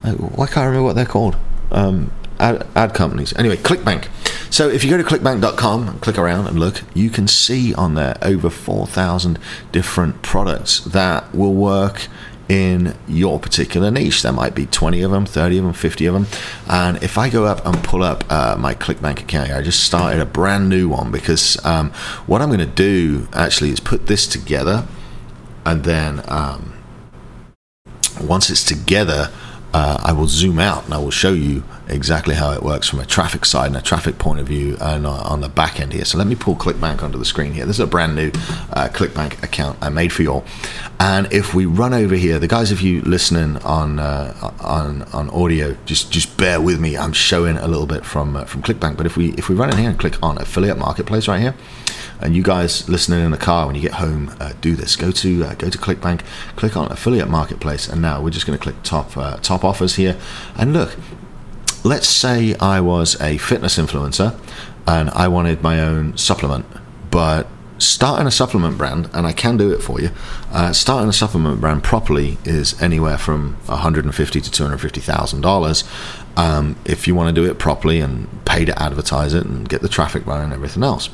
Uh, 0.04 0.14
why 0.14 0.46
can't 0.48 0.58
I 0.58 0.66
remember 0.66 0.86
what 0.86 0.96
they're 0.96 1.06
called? 1.06 1.36
Um, 1.72 2.12
ad, 2.40 2.66
ad 2.76 2.94
companies. 2.94 3.34
Anyway, 3.36 3.58
ClickBank. 3.58 4.08
So 4.50 4.70
if 4.70 4.84
you 4.84 4.90
go 4.90 4.98
to 4.98 5.04
clickbank.com 5.04 5.88
and 5.88 6.02
click 6.02 6.18
around 6.18 6.48
and 6.48 6.60
look, 6.60 6.82
you 6.94 7.10
can 7.10 7.28
see 7.28 7.74
on 7.74 7.96
there 7.96 8.18
over 8.22 8.50
4,000 8.50 9.38
different 9.72 10.22
products 10.22 10.80
that 10.80 11.34
will 11.36 11.54
work 11.54 12.08
in 12.50 12.96
your 13.08 13.40
particular 13.40 13.92
niche. 13.92 14.22
There 14.22 14.32
might 14.32 14.56
be 14.56 14.66
20 14.66 15.02
of 15.02 15.12
them, 15.12 15.26
30 15.26 15.58
of 15.58 15.64
them, 15.66 15.74
50 15.74 16.06
of 16.06 16.14
them. 16.14 16.28
And 16.68 17.02
if 17.04 17.18
I 17.18 17.30
go 17.30 17.46
up 17.46 17.66
and 17.66 17.84
pull 17.84 18.04
up 18.04 18.24
uh, 18.32 18.56
my 18.58 18.74
ClickBank 18.74 19.22
account, 19.22 19.52
I 19.52 19.62
just 19.62 19.84
started 19.84 20.22
a 20.22 20.26
brand 20.26 20.70
new 20.70 20.90
one 20.90 21.12
because 21.12 21.64
um, 21.66 21.92
what 22.26 22.42
I'm 22.42 22.50
going 22.50 22.60
to 22.60 22.66
do 22.66 23.28
actually 23.34 23.72
is 23.72 23.80
put 23.80 24.08
this 24.08 24.28
together 24.28 24.88
and 25.68 25.84
then 25.84 26.22
um, 26.30 26.74
once 28.22 28.50
it's 28.50 28.64
together, 28.64 29.32
uh, 29.74 30.00
I 30.04 30.12
will 30.14 30.28
zoom 30.28 30.60
out 30.60 30.86
and 30.86 30.94
I 30.94 30.98
will 30.98 31.12
show 31.12 31.34
you 31.34 31.64
exactly 31.90 32.36
how 32.36 32.52
it 32.52 32.64
works 32.64 32.90
from 32.90 33.00
a 33.00 33.06
traffic 33.06 33.46
side 33.46 33.68
and 33.68 33.78
a 33.78 33.82
traffic 33.82 34.18
point 34.18 34.40
of 34.40 34.48
view 34.48 34.78
and 34.80 35.06
uh, 35.06 35.12
on 35.24 35.42
the 35.42 35.50
back 35.50 35.80
end 35.80 35.94
here. 35.94 36.06
So 36.06 36.18
let 36.18 36.28
me 36.28 36.36
pull 36.36 36.56
ClickBank 36.56 37.04
onto 37.04 37.18
the 37.18 37.26
screen 37.26 37.54
here. 37.54 37.66
This 37.66 37.78
is 37.78 37.82
a 37.82 37.88
brand 37.88 38.16
new 38.16 38.28
uh, 38.74 38.90
ClickBank 38.92 39.44
account 39.44 39.78
I 39.82 39.90
made 39.90 40.12
for 40.12 40.24
you 40.24 40.34
all. 40.34 40.46
And 41.00 41.32
if 41.32 41.54
we 41.54 41.66
run 41.66 41.94
over 41.94 42.16
here, 42.16 42.40
the 42.40 42.48
guys 42.48 42.72
of 42.72 42.82
you 42.82 43.02
listening 43.02 43.58
on 43.58 44.00
uh, 44.00 44.52
on 44.60 45.04
on 45.14 45.30
audio, 45.30 45.78
just 45.86 46.12
just 46.12 46.38
bear 46.38 46.60
with 46.60 46.80
me. 46.80 46.98
I'm 46.98 47.14
showing 47.14 47.58
a 47.58 47.68
little 47.68 47.86
bit 47.86 48.04
from 48.04 48.36
uh, 48.36 48.46
from 48.46 48.64
ClickBank. 48.64 48.98
But 48.98 49.06
if 49.06 49.16
we 49.16 49.32
if 49.34 49.48
we 49.48 49.56
run 49.56 49.70
in 49.70 49.78
here 49.78 49.90
and 49.90 50.00
click 50.00 50.22
on 50.24 50.38
affiliate 50.40 50.78
marketplace 50.78 51.28
right 51.28 51.40
here, 51.40 51.56
and 52.22 52.36
you 52.36 52.44
guys 52.44 52.88
listening 52.90 53.24
in 53.24 53.32
the 53.32 53.38
car 53.38 53.68
when 53.68 53.76
you 53.76 53.82
get 53.82 53.94
home, 53.94 54.36
uh, 54.40 54.54
do 54.62 54.76
this. 54.76 54.96
Go 54.96 55.12
to 55.12 55.44
uh, 55.46 55.56
go 55.56 55.70
to 55.70 55.78
ClickBank, 55.78 56.22
click 56.56 56.76
on 56.76 56.92
affiliate 56.92 57.30
marketplace, 57.30 57.88
and 57.88 58.02
now 58.02 58.22
we're 58.22 58.30
just 58.30 58.46
going 58.46 58.58
to 58.58 58.64
click 58.64 58.76
top 58.84 59.16
uh, 59.18 59.38
top 59.38 59.64
offers 59.64 59.96
here. 59.96 60.18
And 60.56 60.74
look, 60.74 60.96
let's 61.84 62.08
say 62.08 62.56
I 62.56 62.80
was 62.82 63.20
a 63.22 63.38
fitness 63.38 63.78
influencer 63.78 64.38
and 64.86 65.10
I 65.12 65.28
wanted 65.28 65.62
my 65.62 65.82
own 65.82 66.18
supplement, 66.18 66.66
but 67.12 67.48
starting 67.78 68.26
a 68.26 68.32
supplement 68.32 68.78
brand, 68.78 69.10
and 69.14 69.28
I 69.28 69.34
can 69.34 69.58
do 69.58 69.72
it 69.72 69.82
for 69.82 70.02
you. 70.02 70.12
Uh, 70.52 70.74
starting 70.74 71.10
a 71.10 71.14
supplement 71.14 71.62
brand 71.62 71.84
properly 71.84 72.38
is 72.44 72.82
anywhere 72.82 73.18
from 73.18 73.58
150 73.66 74.42
to 74.42 74.52
250 74.52 75.02
thousand 75.02 75.42
um. 76.38 76.76
If 76.86 77.08
you 77.08 77.16
want 77.16 77.36
to 77.36 77.42
do 77.42 77.50
it 77.50 77.60
properly 77.60 78.00
and 78.00 78.28
pay 78.46 78.64
to 78.66 78.82
advertise 78.82 79.34
it 79.34 79.46
and 79.46 79.68
get 79.68 79.82
the 79.82 79.90
traffic 79.90 80.26
running 80.26 80.46
and 80.46 80.54
everything 80.54 80.84
else, 80.84 81.10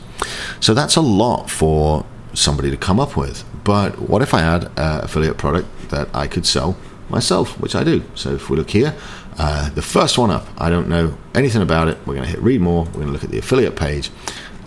so 0.59 0.73
that's 0.73 0.95
a 0.95 1.01
lot 1.01 1.49
for 1.49 2.05
somebody 2.33 2.69
to 2.69 2.77
come 2.77 2.99
up 2.99 3.17
with. 3.17 3.43
But 3.63 4.09
what 4.09 4.21
if 4.21 4.33
I 4.33 4.39
had 4.39 4.65
an 4.77 5.03
affiliate 5.03 5.37
product 5.37 5.89
that 5.89 6.09
I 6.13 6.27
could 6.27 6.45
sell 6.45 6.77
myself, 7.09 7.59
which 7.59 7.75
I 7.75 7.83
do? 7.83 8.03
So 8.15 8.33
if 8.35 8.49
we 8.49 8.57
look 8.57 8.69
here, 8.69 8.93
uh, 9.37 9.69
the 9.69 9.81
first 9.81 10.17
one 10.17 10.29
up, 10.29 10.47
I 10.57 10.69
don't 10.69 10.89
know 10.89 11.17
anything 11.33 11.61
about 11.61 11.87
it. 11.87 11.97
We're 12.05 12.15
going 12.15 12.25
to 12.25 12.31
hit 12.31 12.41
read 12.41 12.61
more. 12.61 12.83
We're 12.85 12.91
going 12.91 13.07
to 13.07 13.13
look 13.13 13.23
at 13.23 13.31
the 13.31 13.39
affiliate 13.39 13.75
page 13.75 14.11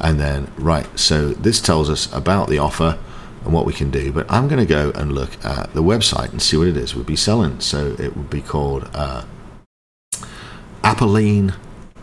and 0.01 0.21
then 0.21 0.51
right 0.57 0.87
so 0.99 1.29
this 1.29 1.61
tells 1.61 1.89
us 1.89 2.13
about 2.13 2.49
the 2.49 2.59
offer 2.59 2.99
and 3.45 3.53
what 3.53 3.65
we 3.65 3.73
can 3.73 3.91
do 3.91 4.13
but 4.13 4.31
i'm 4.31 4.49
going 4.49 4.65
to 4.65 4.67
go 4.67 4.91
and 4.95 5.13
look 5.13 5.43
at 5.45 5.73
the 5.75 5.83
website 5.83 6.31
and 6.31 6.43
see 6.43 6.57
what 6.57 6.69
it 6.69 6.77
is 6.77 6.95
we'd 6.95 7.07
be 7.07 7.17
selling 7.17 7.59
so 7.61 7.97
it 7.99 8.17
would 8.17 8.31
be 8.31 8.43
called 8.43 8.89
uh, 8.93 9.25
Apiline, 10.87 11.53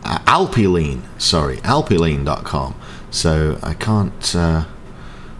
uh, 0.04 1.18
sorry, 1.18 1.56
alpilean.com. 1.56 2.74
So 3.10 3.58
I 3.62 3.72
can't, 3.72 4.36
uh, 4.36 4.64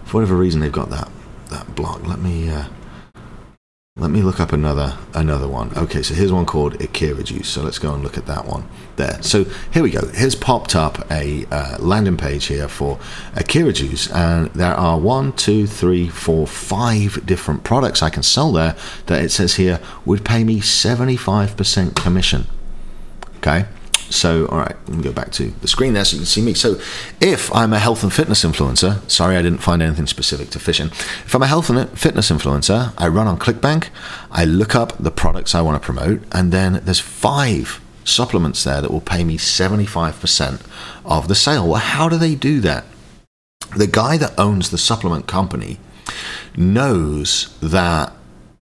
for 0.06 0.14
whatever 0.14 0.34
reason, 0.34 0.62
they've 0.62 0.72
got 0.72 0.88
that 0.88 1.10
that 1.50 1.74
block. 1.74 2.06
Let 2.06 2.20
me 2.20 2.48
uh, 2.48 2.64
let 3.96 4.10
me 4.10 4.22
look 4.22 4.40
up 4.40 4.54
another 4.54 4.96
another 5.12 5.46
one. 5.46 5.76
Okay, 5.76 6.02
so 6.02 6.14
here's 6.14 6.32
one 6.32 6.46
called 6.46 6.80
Akira 6.80 7.22
Juice. 7.22 7.46
So 7.50 7.60
let's 7.62 7.78
go 7.78 7.92
and 7.92 8.02
look 8.02 8.16
at 8.16 8.24
that 8.24 8.46
one 8.46 8.66
there. 8.96 9.22
So 9.22 9.44
here 9.72 9.82
we 9.82 9.90
go. 9.90 10.06
Here's 10.06 10.34
popped 10.34 10.74
up 10.74 11.10
a 11.10 11.44
uh, 11.50 11.76
landing 11.80 12.16
page 12.16 12.46
here 12.46 12.66
for 12.66 12.98
Akira 13.36 13.74
Juice, 13.74 14.10
and 14.10 14.48
there 14.54 14.72
are 14.74 14.98
one, 14.98 15.34
two, 15.34 15.66
three, 15.66 16.08
four, 16.08 16.46
five 16.46 17.26
different 17.26 17.62
products 17.62 18.02
I 18.02 18.08
can 18.08 18.22
sell 18.22 18.52
there. 18.52 18.74
That 19.04 19.22
it 19.22 19.32
says 19.32 19.56
here 19.56 19.80
would 20.06 20.24
pay 20.24 20.44
me 20.44 20.60
75% 20.60 21.94
commission. 21.94 22.46
Okay. 23.44 23.66
So, 24.10 24.46
all 24.46 24.58
right, 24.58 24.76
let 24.88 24.96
me 24.96 25.02
go 25.02 25.12
back 25.12 25.32
to 25.32 25.50
the 25.60 25.68
screen 25.68 25.92
there 25.92 26.04
so 26.04 26.14
you 26.14 26.20
can 26.20 26.26
see 26.26 26.40
me. 26.40 26.54
So, 26.54 26.78
if 27.20 27.54
I'm 27.54 27.72
a 27.72 27.78
health 27.78 28.02
and 28.02 28.12
fitness 28.12 28.44
influencer, 28.44 29.10
sorry, 29.10 29.36
I 29.36 29.42
didn't 29.42 29.58
find 29.58 29.82
anything 29.82 30.06
specific 30.06 30.50
to 30.50 30.58
fishing. 30.58 30.86
If 30.86 31.34
I'm 31.34 31.42
a 31.42 31.46
health 31.46 31.68
and 31.68 31.88
fitness 31.98 32.30
influencer, 32.30 32.94
I 32.96 33.08
run 33.08 33.26
on 33.26 33.38
ClickBank, 33.38 33.88
I 34.30 34.44
look 34.44 34.74
up 34.74 34.96
the 34.98 35.10
products 35.10 35.54
I 35.54 35.62
want 35.62 35.82
to 35.82 35.84
promote, 35.84 36.22
and 36.32 36.52
then 36.52 36.80
there's 36.84 37.00
five 37.00 37.80
supplements 38.04 38.64
there 38.64 38.80
that 38.80 38.90
will 38.90 39.00
pay 39.00 39.24
me 39.24 39.36
75% 39.36 40.60
of 41.04 41.28
the 41.28 41.34
sale. 41.34 41.68
Well, 41.68 41.80
how 41.80 42.08
do 42.08 42.16
they 42.16 42.34
do 42.34 42.60
that? 42.60 42.84
The 43.76 43.86
guy 43.86 44.16
that 44.18 44.38
owns 44.38 44.70
the 44.70 44.78
supplement 44.78 45.26
company 45.26 45.78
knows 46.56 47.58
that 47.60 48.12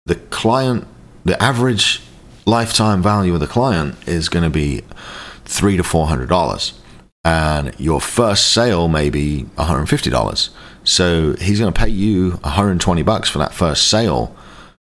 the 0.05 0.15
client, 0.15 0.87
the 1.23 1.41
average 1.41 2.01
lifetime 2.47 3.03
value 3.03 3.33
of 3.33 3.41
the 3.41 3.47
client 3.47 3.95
is 4.07 4.29
going 4.29 4.43
to 4.43 4.49
be 4.49 4.81
three 5.45 5.77
to 5.77 5.83
four 5.83 6.07
hundred 6.07 6.29
dollars, 6.29 6.73
and 7.23 7.77
your 7.79 8.01
first 8.01 8.51
sale 8.53 8.87
may 8.87 9.09
be 9.09 9.43
one 9.43 9.67
hundred 9.67 9.85
fifty 9.87 10.09
dollars. 10.09 10.49
So 10.83 11.35
he's 11.35 11.59
going 11.59 11.71
to 11.71 11.79
pay 11.79 11.89
you 11.89 12.31
one 12.31 12.53
hundred 12.53 12.79
twenty 12.79 13.03
bucks 13.03 13.29
for 13.29 13.37
that 13.37 13.53
first 13.53 13.87
sale, 13.87 14.35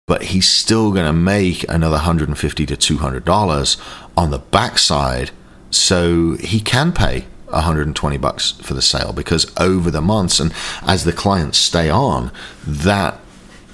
but 0.06 0.22
he's 0.24 0.48
still 0.48 0.92
going 0.92 1.06
to 1.06 1.12
make 1.12 1.68
another 1.68 1.96
one 1.96 2.04
hundred 2.04 2.28
and 2.28 2.38
fifty 2.38 2.64
to 2.64 2.76
two 2.76 2.98
hundred 2.98 3.24
dollars 3.24 3.76
on 4.16 4.30
the 4.30 4.38
backside. 4.38 5.32
So 5.70 6.36
he 6.40 6.60
can 6.60 6.92
pay 6.92 7.26
120 7.50 8.16
bucks 8.16 8.52
for 8.52 8.72
the 8.72 8.80
sale 8.80 9.12
because 9.12 9.52
over 9.58 9.90
the 9.90 10.00
months 10.00 10.40
and 10.40 10.52
as 10.82 11.04
the 11.04 11.12
clients 11.12 11.58
stay 11.58 11.90
on 11.90 12.32
that 12.66 13.20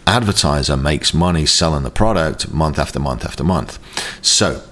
advertiser 0.06 0.76
makes 0.76 1.14
money 1.14 1.46
selling 1.46 1.82
the 1.82 1.90
product 1.90 2.52
month 2.52 2.78
after 2.78 3.00
month 3.00 3.24
after 3.24 3.44
month. 3.44 3.78
So 4.24 4.62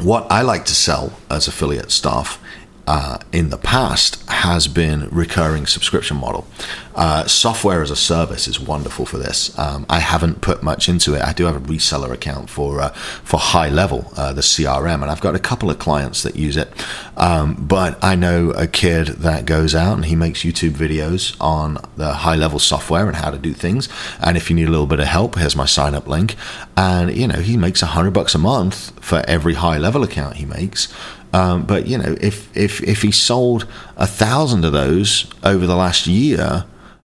what 0.00 0.30
I 0.30 0.42
like 0.42 0.64
to 0.66 0.74
sell 0.74 1.12
as 1.30 1.46
affiliate 1.46 1.90
staff 1.90 2.40
uh, 2.86 3.18
in 3.32 3.50
the 3.50 3.56
past 3.56 4.22
has 4.28 4.68
been 4.68 5.08
recurring 5.10 5.66
subscription 5.66 6.16
model. 6.16 6.46
Uh, 6.94 7.26
software 7.26 7.82
as 7.82 7.90
a 7.90 7.96
service 7.96 8.46
is 8.46 8.60
wonderful 8.60 9.04
for 9.04 9.18
this. 9.18 9.58
Um, 9.58 9.84
I 9.88 9.98
haven't 9.98 10.40
put 10.40 10.62
much 10.62 10.88
into 10.88 11.14
it. 11.14 11.22
I 11.22 11.32
do 11.32 11.44
have 11.46 11.56
a 11.56 11.60
reseller 11.60 12.12
account 12.12 12.50
for 12.50 12.80
uh, 12.80 12.90
for 12.90 13.40
HighLevel, 13.40 14.12
uh, 14.16 14.32
the 14.32 14.42
CRM, 14.42 15.02
and 15.02 15.10
I've 15.10 15.20
got 15.20 15.34
a 15.34 15.40
couple 15.40 15.70
of 15.70 15.78
clients 15.78 16.22
that 16.22 16.36
use 16.36 16.56
it. 16.56 16.72
Um, 17.16 17.54
but 17.54 18.02
I 18.02 18.14
know 18.14 18.50
a 18.50 18.66
kid 18.66 19.08
that 19.08 19.46
goes 19.46 19.74
out 19.74 19.94
and 19.94 20.04
he 20.04 20.14
makes 20.14 20.40
YouTube 20.40 20.72
videos 20.72 21.36
on 21.40 21.78
the 21.96 22.12
HighLevel 22.12 22.60
software 22.60 23.06
and 23.06 23.16
how 23.16 23.30
to 23.30 23.38
do 23.38 23.54
things. 23.54 23.88
And 24.20 24.36
if 24.36 24.50
you 24.50 24.56
need 24.56 24.68
a 24.68 24.70
little 24.70 24.86
bit 24.86 25.00
of 25.00 25.06
help, 25.06 25.36
here's 25.36 25.56
my 25.56 25.66
sign 25.66 25.94
up 25.94 26.06
link. 26.06 26.36
And 26.76 27.16
you 27.16 27.26
know 27.26 27.40
he 27.40 27.56
makes 27.56 27.82
a 27.82 27.86
hundred 27.86 28.12
bucks 28.12 28.34
a 28.34 28.38
month 28.38 28.92
for 29.02 29.24
every 29.26 29.54
HighLevel 29.54 30.04
account 30.04 30.36
he 30.36 30.44
makes. 30.44 30.92
Um, 31.34 31.66
but 31.66 31.88
you 31.88 31.98
know, 31.98 32.16
if 32.20 32.56
if 32.56 32.80
if 32.84 33.02
he 33.02 33.10
sold 33.10 33.66
a 33.96 34.06
thousand 34.06 34.64
of 34.64 34.72
those 34.72 35.28
over 35.42 35.66
the 35.66 35.74
last 35.74 36.06
year, 36.06 36.64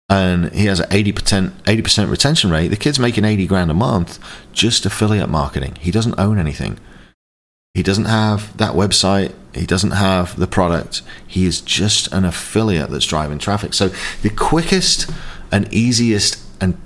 and 0.10 0.53
he 0.53 0.65
has 0.65 0.81
an 0.81 0.88
eighty 0.91 1.13
percent 1.13 1.53
eighty 1.65 1.81
percent 1.81 2.10
retention 2.10 2.51
rate, 2.51 2.67
the 2.67 2.75
kid's 2.75 3.00
making 3.00 3.24
eighty 3.24 3.48
grand 3.48 3.72
a 3.72 3.74
month 3.74 4.19
just 4.51 4.86
affiliate 4.86 5.29
marketing. 5.29 5.77
He 5.79 5.91
doesn't 5.91 6.19
own 6.19 6.39
anything. 6.39 6.77
He 7.74 7.84
doesn't 7.84 8.05
have 8.05 8.55
that 8.57 8.74
website. 8.74 9.34
He 9.53 9.65
doesn't 9.65 9.91
have 9.91 10.38
the 10.38 10.48
product. 10.48 11.03
He 11.25 11.46
is 11.46 11.62
just 11.62 12.12
an 12.12 12.25
affiliate 12.25 12.89
that's 12.89 13.05
driving 13.05 13.39
traffic. 13.39 13.74
So 13.74 13.91
the 14.24 14.29
quickest 14.29 15.10
and 15.53 15.74
easiest 15.74 16.43
and 16.60 16.77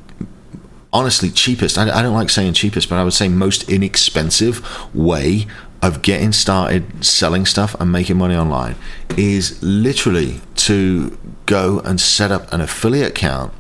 honestly 0.94 1.30
cheapest 1.30 1.78
I, 1.78 2.02
don't 2.02 2.14
like 2.14 2.30
saying 2.30 2.52
cheapest 2.52 2.90
but 2.90 2.98
i 2.98 3.04
would 3.04 3.14
say 3.14 3.30
most 3.30 3.70
inexpensive 3.70 4.62
way 4.94 5.48
of 5.82 6.02
getting 6.02 6.32
started 6.32 7.04
selling 7.04 7.46
stuff 7.46 7.76
and 7.80 7.92
making 7.92 8.18
money 8.18 8.36
online 8.36 8.76
is 9.18 9.62
literally 9.64 10.40
to 10.56 11.18
go 11.46 11.80
and 11.80 12.00
set 12.00 12.32
up 12.32 12.52
an 12.54 12.62
affiliate 12.62 13.10
account 13.10 13.52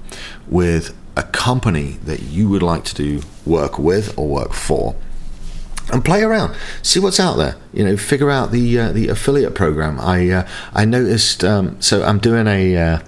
with 0.47 0.95
a 1.15 1.23
company 1.23 1.97
that 2.03 2.21
you 2.21 2.47
would 2.47 2.63
like 2.63 2.83
to 2.83 2.95
do 2.95 3.21
work 3.45 3.77
with 3.79 4.17
or 4.17 4.27
work 4.27 4.53
for 4.53 4.95
and 5.91 6.05
play 6.05 6.21
around 6.21 6.55
see 6.81 6.99
what's 6.99 7.19
out 7.19 7.35
there 7.35 7.55
you 7.73 7.83
know 7.83 7.97
figure 7.97 8.29
out 8.29 8.51
the 8.51 8.79
uh, 8.79 8.91
the 8.91 9.07
affiliate 9.07 9.55
program. 9.55 9.99
I 9.99 10.29
uh, 10.29 10.47
i 10.73 10.85
noticed 10.85 11.43
um, 11.43 11.81
so 11.81 12.03
i'm 12.03 12.19
doing 12.19 12.47
a 12.47 12.77
uh, 12.77 12.99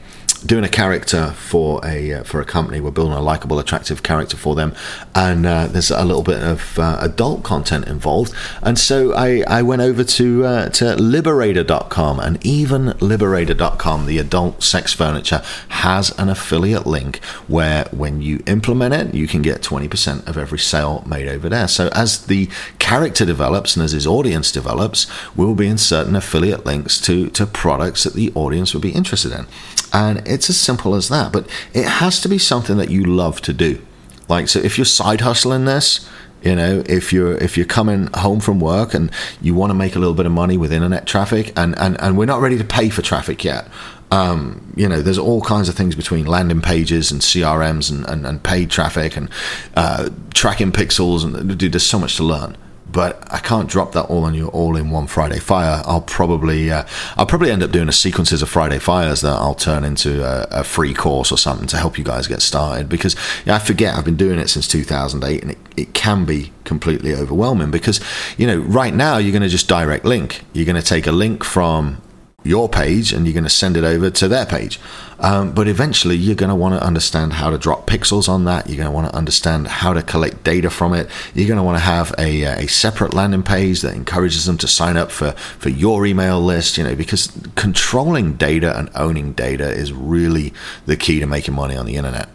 doing 0.45 0.63
a 0.63 0.69
character 0.69 1.31
for 1.31 1.85
a 1.85 2.13
uh, 2.13 2.23
for 2.23 2.41
a 2.41 2.45
company. 2.45 2.79
We're 2.79 2.91
building 2.91 3.13
a 3.13 3.21
likable, 3.21 3.59
attractive 3.59 4.03
character 4.03 4.37
for 4.37 4.55
them, 4.55 4.75
and 5.15 5.45
uh, 5.45 5.67
there's 5.67 5.91
a 5.91 6.03
little 6.03 6.23
bit 6.23 6.41
of 6.41 6.77
uh, 6.77 6.97
adult 7.01 7.43
content 7.43 7.87
involved. 7.87 8.33
And 8.61 8.77
so 8.77 9.13
I, 9.13 9.43
I 9.47 9.61
went 9.61 9.81
over 9.81 10.03
to 10.03 10.45
uh, 10.45 10.69
to 10.69 10.95
Liberator.com, 10.95 12.19
and 12.19 12.45
even 12.45 12.97
Liberator.com, 12.99 14.05
the 14.05 14.17
adult 14.17 14.63
sex 14.63 14.93
furniture, 14.93 15.41
has 15.69 16.11
an 16.19 16.29
affiliate 16.29 16.85
link 16.85 17.23
where 17.47 17.85
when 17.91 18.21
you 18.21 18.43
implement 18.45 18.93
it, 18.93 19.13
you 19.13 19.27
can 19.27 19.41
get 19.41 19.61
20% 19.61 20.27
of 20.27 20.37
every 20.37 20.59
sale 20.59 21.03
made 21.05 21.27
over 21.27 21.49
there. 21.49 21.67
So 21.67 21.89
as 21.93 22.25
the 22.25 22.49
character 22.79 23.25
develops 23.25 23.75
and 23.75 23.83
as 23.83 23.91
his 23.91 24.07
audience 24.07 24.51
develops, 24.51 25.07
we'll 25.35 25.55
be 25.55 25.67
inserting 25.67 26.15
affiliate 26.15 26.65
links 26.65 26.99
to 27.01 27.29
to 27.31 27.45
products 27.45 28.03
that 28.03 28.13
the 28.13 28.31
audience 28.35 28.73
would 28.73 28.83
be 28.83 28.91
interested 28.91 29.31
in. 29.31 29.45
And 29.93 30.27
it's 30.33 30.49
as 30.49 30.59
simple 30.59 30.95
as 30.95 31.09
that. 31.09 31.31
But 31.31 31.47
it 31.73 31.85
has 31.85 32.19
to 32.21 32.29
be 32.29 32.37
something 32.37 32.77
that 32.77 32.89
you 32.89 33.05
love 33.05 33.41
to 33.41 33.53
do. 33.53 33.81
Like, 34.27 34.47
so 34.47 34.59
if 34.59 34.77
you're 34.77 34.85
side 34.85 35.21
hustling 35.21 35.65
this, 35.65 36.09
you 36.41 36.55
know, 36.55 36.83
if 36.87 37.13
you're 37.13 37.37
if 37.37 37.55
you're 37.55 37.65
coming 37.65 38.07
home 38.13 38.41
from 38.41 38.59
work 38.59 38.93
and 38.93 39.09
you 39.41 39.55
want 39.55 39.69
to 39.69 39.73
make 39.73 39.95
a 39.95 39.99
little 39.99 40.13
bit 40.13 40.25
of 40.25 40.31
money 40.31 40.57
with 40.57 40.73
internet 40.73 41.05
traffic, 41.05 41.53
and 41.55 41.77
and, 41.79 41.99
and 42.01 42.17
we're 42.17 42.25
not 42.25 42.41
ready 42.41 42.57
to 42.57 42.65
pay 42.65 42.89
for 42.89 43.01
traffic 43.01 43.43
yet. 43.43 43.67
Um, 44.11 44.73
you 44.75 44.87
know, 44.87 45.01
there's 45.01 45.17
all 45.17 45.41
kinds 45.41 45.69
of 45.69 45.75
things 45.75 45.95
between 45.95 46.27
landing 46.27 46.61
pages 46.61 47.11
and 47.11 47.19
CRMs 47.19 47.89
and, 47.89 48.07
and, 48.07 48.27
and 48.27 48.43
paid 48.43 48.69
traffic 48.69 49.17
and 49.17 49.27
uh, 49.75 50.09
tracking 50.35 50.71
pixels, 50.71 51.23
and 51.23 51.57
dude, 51.57 51.71
there's 51.71 51.85
so 51.85 51.97
much 51.97 52.17
to 52.17 52.23
learn. 52.23 52.55
But 52.93 53.21
I 53.33 53.39
can't 53.39 53.67
drop 53.67 53.91
that 53.93 54.03
all 54.03 54.23
on 54.23 54.35
you 54.35 54.47
all 54.49 54.77
in 54.77 54.91
one 54.91 55.07
Friday 55.07 55.39
Fire. 55.39 55.81
I'll 55.85 56.01
probably 56.01 56.71
uh, 56.71 56.85
I'll 57.17 57.25
probably 57.25 57.49
end 57.49 57.63
up 57.63 57.71
doing 57.71 57.89
a 57.89 57.91
sequences 57.91 58.43
of 58.43 58.49
Friday 58.49 58.77
Fires 58.77 59.21
that 59.21 59.33
I'll 59.33 59.55
turn 59.55 59.83
into 59.83 60.23
a, 60.23 60.59
a, 60.59 60.63
free 60.63 60.93
course 60.93 61.31
or 61.31 61.37
something 61.37 61.65
to 61.67 61.77
help 61.77 61.97
you 61.97 62.03
guys 62.03 62.27
get 62.27 62.43
started. 62.43 62.87
Because 62.87 63.15
yeah, 63.45 63.55
I 63.55 63.59
forget 63.59 63.95
I've 63.95 64.05
been 64.05 64.15
doing 64.15 64.37
it 64.37 64.47
since 64.47 64.67
2008, 64.67 65.41
and 65.41 65.51
it, 65.51 65.57
it 65.75 65.93
can 65.95 66.23
be 66.23 66.53
completely 66.65 67.15
overwhelming. 67.15 67.71
Because 67.71 67.99
you 68.37 68.45
know, 68.45 68.59
right 68.59 68.93
now 68.93 69.17
you're 69.17 69.31
going 69.31 69.41
to 69.41 69.49
just 69.49 69.67
direct 69.67 70.05
link. 70.05 70.43
You're 70.53 70.67
going 70.67 70.81
to 70.81 70.87
take 70.87 71.07
a 71.07 71.11
link 71.11 71.43
from 71.43 71.99
your 72.43 72.67
page 72.67 73.13
and 73.13 73.25
you're 73.25 73.33
going 73.33 73.43
to 73.43 73.49
send 73.49 73.77
it 73.77 73.83
over 73.83 74.09
to 74.09 74.27
their 74.27 74.45
page. 74.45 74.79
Um, 75.19 75.53
but 75.53 75.67
eventually, 75.67 76.15
you're 76.15 76.35
going 76.35 76.49
to 76.49 76.55
want 76.55 76.75
to 76.75 76.85
understand 76.85 77.33
how 77.33 77.49
to 77.49 77.57
drop 77.57 77.87
pixels 77.87 78.27
on 78.27 78.43
that. 78.45 78.67
You're 78.67 78.77
going 78.77 78.89
to 78.89 78.91
want 78.91 79.09
to 79.09 79.15
understand 79.15 79.67
how 79.67 79.93
to 79.93 80.03
collect 80.03 80.43
data 80.43 80.69
from 80.69 80.93
it. 80.93 81.09
You're 81.33 81.47
going 81.47 81.57
to 81.57 81.63
want 81.63 81.77
to 81.77 81.83
have 81.83 82.13
a, 82.17 82.45
uh, 82.45 82.59
a 82.59 82.67
separate 82.67 83.13
landing 83.13 83.43
page 83.43 83.81
that 83.81 83.93
encourages 83.93 84.45
them 84.45 84.57
to 84.57 84.67
sign 84.67 84.97
up 84.97 85.11
for, 85.11 85.31
for 85.31 85.69
your 85.69 86.05
email 86.05 86.41
list, 86.41 86.77
you 86.77 86.83
know, 86.83 86.95
because 86.95 87.31
controlling 87.55 88.33
data 88.33 88.77
and 88.77 88.89
owning 88.95 89.33
data 89.33 89.69
is 89.69 89.93
really 89.93 90.53
the 90.85 90.97
key 90.97 91.19
to 91.19 91.25
making 91.25 91.53
money 91.53 91.77
on 91.77 91.85
the 91.85 91.95
internet. 91.95 92.27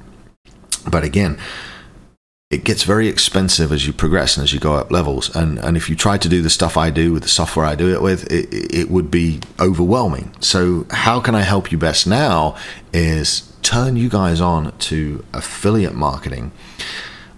But 0.90 1.04
again, 1.04 1.38
it 2.50 2.64
gets 2.64 2.82
very 2.82 3.08
expensive 3.08 3.70
as 3.70 3.86
you 3.86 3.92
progress 3.92 4.38
and 4.38 4.44
as 4.44 4.54
you 4.54 4.58
go 4.60 4.74
up 4.74 4.90
levels. 4.90 5.34
And 5.36 5.58
and 5.58 5.76
if 5.76 5.90
you 5.90 5.96
try 5.96 6.16
to 6.16 6.28
do 6.28 6.40
the 6.40 6.48
stuff 6.48 6.78
I 6.78 6.88
do 6.88 7.12
with 7.12 7.22
the 7.22 7.28
software 7.28 7.66
I 7.66 7.74
do 7.74 7.92
it 7.92 8.00
with, 8.00 8.30
it, 8.32 8.48
it 8.52 8.90
would 8.90 9.10
be 9.10 9.40
overwhelming. 9.60 10.34
So 10.40 10.86
how 10.90 11.20
can 11.20 11.34
I 11.34 11.42
help 11.42 11.70
you 11.70 11.76
best 11.76 12.06
now? 12.06 12.56
Is 12.92 13.52
turn 13.60 13.96
you 13.96 14.08
guys 14.08 14.40
on 14.40 14.76
to 14.78 15.22
affiliate 15.34 15.94
marketing 15.94 16.52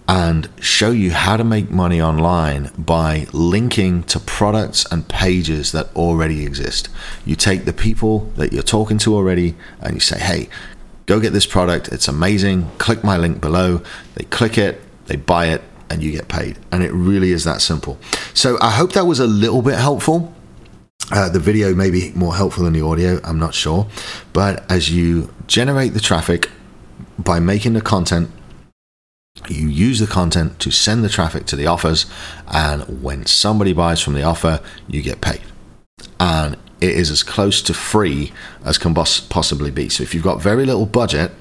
and 0.07 0.49
show 0.61 0.93
you 0.93 1.11
how 1.11 1.37
to 1.37 1.43
make 1.43 1.71
money 1.71 2.01
online 2.01 2.71
by 2.79 3.27
linking 3.33 4.05
to 4.05 4.21
products 4.21 4.85
and 4.93 5.09
pages 5.09 5.73
that 5.73 5.95
already 5.97 6.45
exist. 6.45 6.89
You 7.25 7.35
take 7.35 7.65
the 7.65 7.73
people 7.73 8.31
that 8.37 8.53
you're 8.53 8.63
talking 8.63 8.99
to 8.99 9.15
already 9.15 9.57
and 9.81 9.95
you 9.95 10.01
say, 10.01 10.21
hey, 10.21 10.49
go 11.07 11.19
get 11.19 11.33
this 11.33 11.47
product. 11.47 11.89
It's 11.89 12.07
amazing. 12.09 12.71
Click 12.79 13.03
my 13.03 13.17
link 13.17 13.41
below. 13.41 13.83
They 14.15 14.25
click 14.25 14.59
it 14.59 14.81
they 15.11 15.17
buy 15.17 15.47
it 15.47 15.61
and 15.91 16.03
you 16.05 16.13
get 16.13 16.29
paid. 16.29 16.57
And 16.71 16.85
it 16.85 16.93
really 16.93 17.33
is 17.33 17.43
that 17.45 17.61
simple. 17.61 17.99
So 18.33 18.57
I 18.61 18.71
hope 18.71 18.93
that 18.93 19.07
was 19.07 19.19
a 19.19 19.27
little 19.27 19.61
bit 19.61 19.77
helpful. 19.77 20.33
Uh, 21.11 21.29
the 21.29 21.41
video 21.41 21.75
may 21.75 21.91
be 21.91 22.13
more 22.15 22.37
helpful 22.37 22.63
than 22.63 22.73
the 22.73 22.81
audio, 22.81 23.21
I'm 23.25 23.41
not 23.41 23.53
sure. 23.53 23.89
But 24.33 24.71
as 24.71 24.89
you 24.89 25.35
generate 25.49 25.95
the 25.95 26.01
traffic 26.01 26.49
by 27.19 27.41
making 27.41 27.73
the 27.73 27.81
content, 27.81 28.31
you 29.49 29.67
use 29.67 29.99
the 29.99 30.07
content 30.07 30.61
to 30.61 30.71
send 30.71 31.03
the 31.03 31.09
traffic 31.09 31.45
to 31.47 31.57
the 31.57 31.67
offers. 31.67 32.07
And 32.47 33.03
when 33.03 33.27
somebody 33.27 33.73
buys 33.73 34.01
from 34.01 34.15
the 34.15 34.23
offer, 34.23 34.61
you 34.87 35.03
get 35.03 35.21
paid. 35.21 35.43
And 36.21 36.57
it 36.81 36.93
is 36.93 37.11
as 37.11 37.25
close 37.25 37.63
to 37.63 37.75
free 37.75 38.33
as 38.65 38.79
can 38.79 38.95
possibly 38.95 39.73
be. 39.73 39.89
So 39.89 40.05
if 40.05 40.15
you've 40.15 40.23
got 40.23 40.41
very 40.41 40.65
little 40.65 40.87
budget, 40.87 41.33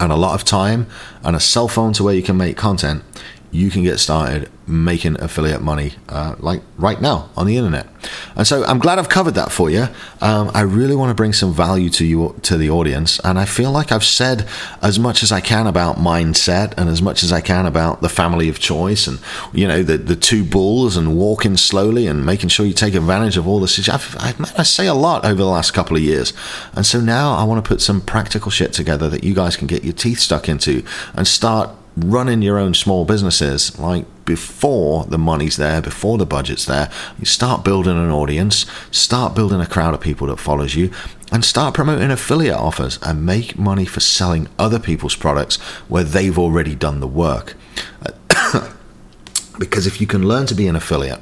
and 0.00 0.12
a 0.12 0.16
lot 0.16 0.34
of 0.34 0.44
time 0.44 0.86
and 1.22 1.36
a 1.36 1.40
cell 1.40 1.68
phone 1.68 1.92
to 1.94 2.04
where 2.04 2.14
you 2.14 2.22
can 2.22 2.36
make 2.36 2.56
content, 2.56 3.02
you 3.50 3.70
can 3.70 3.82
get 3.82 3.98
started 3.98 4.50
making 4.66 5.20
affiliate 5.20 5.62
money 5.62 5.92
uh, 6.08 6.34
like 6.38 6.60
right 6.76 7.00
now 7.00 7.30
on 7.36 7.46
the 7.46 7.56
internet. 7.56 7.86
And 8.34 8.46
so 8.46 8.64
I'm 8.64 8.78
glad 8.78 8.98
I've 8.98 9.08
covered 9.08 9.34
that 9.34 9.52
for 9.52 9.70
you. 9.70 9.86
Um, 10.20 10.50
I 10.54 10.62
really 10.62 10.96
want 10.96 11.10
to 11.10 11.14
bring 11.14 11.32
some 11.32 11.52
value 11.52 11.88
to 11.90 12.04
you 12.04 12.34
to 12.42 12.56
the 12.56 12.70
audience, 12.70 13.20
and 13.20 13.38
I 13.38 13.44
feel 13.44 13.70
like 13.70 13.92
I've 13.92 14.04
said 14.04 14.48
as 14.82 14.98
much 14.98 15.22
as 15.22 15.32
I 15.32 15.40
can 15.40 15.66
about 15.66 15.96
mindset 15.96 16.74
and 16.76 16.88
as 16.88 17.00
much 17.00 17.22
as 17.22 17.32
I 17.32 17.40
can 17.40 17.66
about 17.66 18.02
the 18.02 18.08
family 18.08 18.48
of 18.48 18.58
choice 18.58 19.06
and 19.06 19.20
you 19.52 19.66
know 19.66 19.82
the 19.82 19.96
the 19.96 20.16
two 20.16 20.44
bulls 20.44 20.96
and 20.96 21.16
walking 21.16 21.56
slowly 21.56 22.06
and 22.06 22.24
making 22.26 22.48
sure 22.48 22.66
you 22.66 22.74
take 22.74 22.94
advantage 22.94 23.36
of 23.36 23.46
all 23.46 23.60
this. 23.60 23.88
I've, 23.88 24.16
I've, 24.18 24.58
I 24.58 24.62
say 24.62 24.86
a 24.86 24.94
lot 24.94 25.24
over 25.24 25.36
the 25.36 25.46
last 25.46 25.72
couple 25.72 25.96
of 25.96 26.02
years, 26.02 26.32
and 26.74 26.84
so 26.84 27.00
now 27.00 27.34
I 27.34 27.44
want 27.44 27.64
to 27.64 27.68
put 27.68 27.80
some 27.80 28.00
practical 28.00 28.50
shit 28.50 28.72
together 28.72 29.08
that 29.08 29.24
you 29.24 29.34
guys 29.34 29.56
can 29.56 29.66
get 29.66 29.84
your 29.84 29.92
teeth 29.92 30.18
stuck 30.18 30.48
into 30.48 30.84
and 31.14 31.26
start 31.26 31.70
running 31.96 32.42
your 32.42 32.58
own 32.58 32.74
small 32.74 33.04
businesses 33.04 33.78
like 33.78 34.04
before 34.26 35.04
the 35.04 35.16
money's 35.18 35.56
there 35.56 35.80
before 35.80 36.18
the 36.18 36.26
budget's 36.26 36.66
there 36.66 36.90
you 37.18 37.24
start 37.24 37.64
building 37.64 37.96
an 37.96 38.10
audience 38.10 38.66
start 38.90 39.34
building 39.34 39.60
a 39.60 39.66
crowd 39.66 39.94
of 39.94 40.00
people 40.00 40.26
that 40.26 40.36
follows 40.36 40.74
you 40.74 40.90
and 41.32 41.44
start 41.44 41.74
promoting 41.74 42.10
affiliate 42.10 42.54
offers 42.54 42.98
and 43.02 43.26
make 43.26 43.58
money 43.58 43.84
for 43.84 44.00
selling 44.00 44.48
other 44.58 44.78
people's 44.78 45.16
products 45.16 45.56
where 45.88 46.04
they've 46.04 46.38
already 46.38 46.74
done 46.74 47.00
the 47.00 47.08
work. 47.08 47.54
Because 49.58 49.86
if 49.86 50.02
you 50.02 50.06
can 50.06 50.28
learn 50.28 50.44
to 50.48 50.54
be 50.54 50.68
an 50.68 50.76
affiliate 50.76 51.20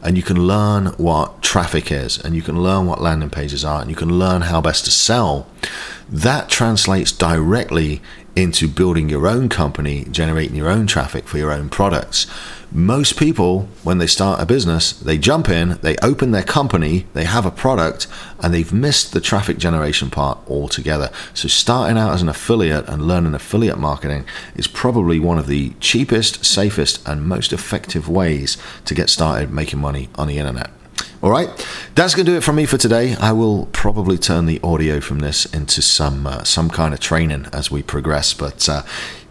and 0.00 0.16
you 0.16 0.22
can 0.22 0.46
learn 0.46 0.86
what 0.98 1.42
traffic 1.42 1.90
is 1.90 2.16
and 2.16 2.36
you 2.36 2.42
can 2.42 2.62
learn 2.62 2.86
what 2.86 3.02
landing 3.02 3.28
pages 3.28 3.64
are 3.64 3.80
and 3.80 3.90
you 3.90 3.96
can 3.96 4.20
learn 4.20 4.42
how 4.42 4.60
best 4.60 4.84
to 4.84 4.92
sell 4.92 5.48
that 6.08 6.48
translates 6.48 7.10
directly 7.10 8.00
into 8.36 8.68
building 8.68 9.08
your 9.08 9.26
own 9.26 9.48
company, 9.48 10.04
generating 10.10 10.54
your 10.54 10.68
own 10.68 10.86
traffic 10.86 11.26
for 11.26 11.38
your 11.38 11.50
own 11.50 11.70
products. 11.70 12.26
Most 12.70 13.16
people, 13.16 13.68
when 13.82 13.96
they 13.96 14.06
start 14.06 14.42
a 14.42 14.44
business, 14.44 14.92
they 14.92 15.16
jump 15.16 15.48
in, 15.48 15.78
they 15.80 15.96
open 16.02 16.32
their 16.32 16.42
company, 16.42 17.06
they 17.14 17.24
have 17.24 17.46
a 17.46 17.50
product, 17.50 18.06
and 18.40 18.52
they've 18.52 18.72
missed 18.72 19.12
the 19.12 19.20
traffic 19.20 19.56
generation 19.56 20.10
part 20.10 20.38
altogether. 20.48 21.10
So, 21.32 21.48
starting 21.48 21.96
out 21.96 22.12
as 22.12 22.22
an 22.22 22.28
affiliate 22.28 22.86
and 22.88 23.08
learning 23.08 23.34
affiliate 23.34 23.78
marketing 23.78 24.26
is 24.54 24.66
probably 24.66 25.18
one 25.18 25.38
of 25.38 25.46
the 25.46 25.70
cheapest, 25.80 26.44
safest, 26.44 27.06
and 27.08 27.26
most 27.26 27.52
effective 27.52 28.08
ways 28.08 28.58
to 28.84 28.94
get 28.94 29.08
started 29.08 29.50
making 29.50 29.80
money 29.80 30.10
on 30.16 30.28
the 30.28 30.38
internet. 30.38 30.70
All 31.22 31.30
right, 31.30 31.48
that's 31.94 32.14
going 32.14 32.26
to 32.26 32.32
do 32.32 32.36
it 32.36 32.44
from 32.44 32.56
me 32.56 32.66
for 32.66 32.76
today. 32.76 33.16
I 33.16 33.32
will 33.32 33.66
probably 33.72 34.18
turn 34.18 34.46
the 34.46 34.60
audio 34.62 35.00
from 35.00 35.20
this 35.20 35.46
into 35.46 35.80
some 35.80 36.26
uh, 36.26 36.44
some 36.44 36.68
kind 36.68 36.92
of 36.92 37.00
training 37.00 37.46
as 37.52 37.70
we 37.70 37.82
progress. 37.82 38.34
But 38.34 38.68
uh, 38.68 38.82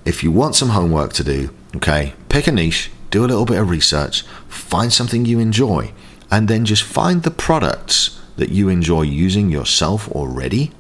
if 0.04 0.24
you 0.24 0.32
want 0.32 0.56
some 0.56 0.70
homework 0.70 1.14
to 1.14 1.24
do, 1.24 1.52
okay, 1.76 2.14
pick 2.28 2.48
a 2.48 2.52
niche, 2.52 2.92
do 3.12 3.24
a 3.24 3.28
little 3.28 3.46
bit 3.46 3.60
of 3.60 3.70
research, 3.70 4.24
find 4.48 4.92
something 4.92 5.26
you 5.26 5.40
enjoy, 5.40 5.94
and 6.32 6.48
then 6.48 6.66
just 6.66 6.84
find 6.84 7.24
the 7.24 7.32
products 7.32 8.20
that 8.38 8.50
you 8.50 8.68
enjoy 8.68 9.04
using 9.04 9.50
yourself 9.50 10.10
already. 10.12 10.72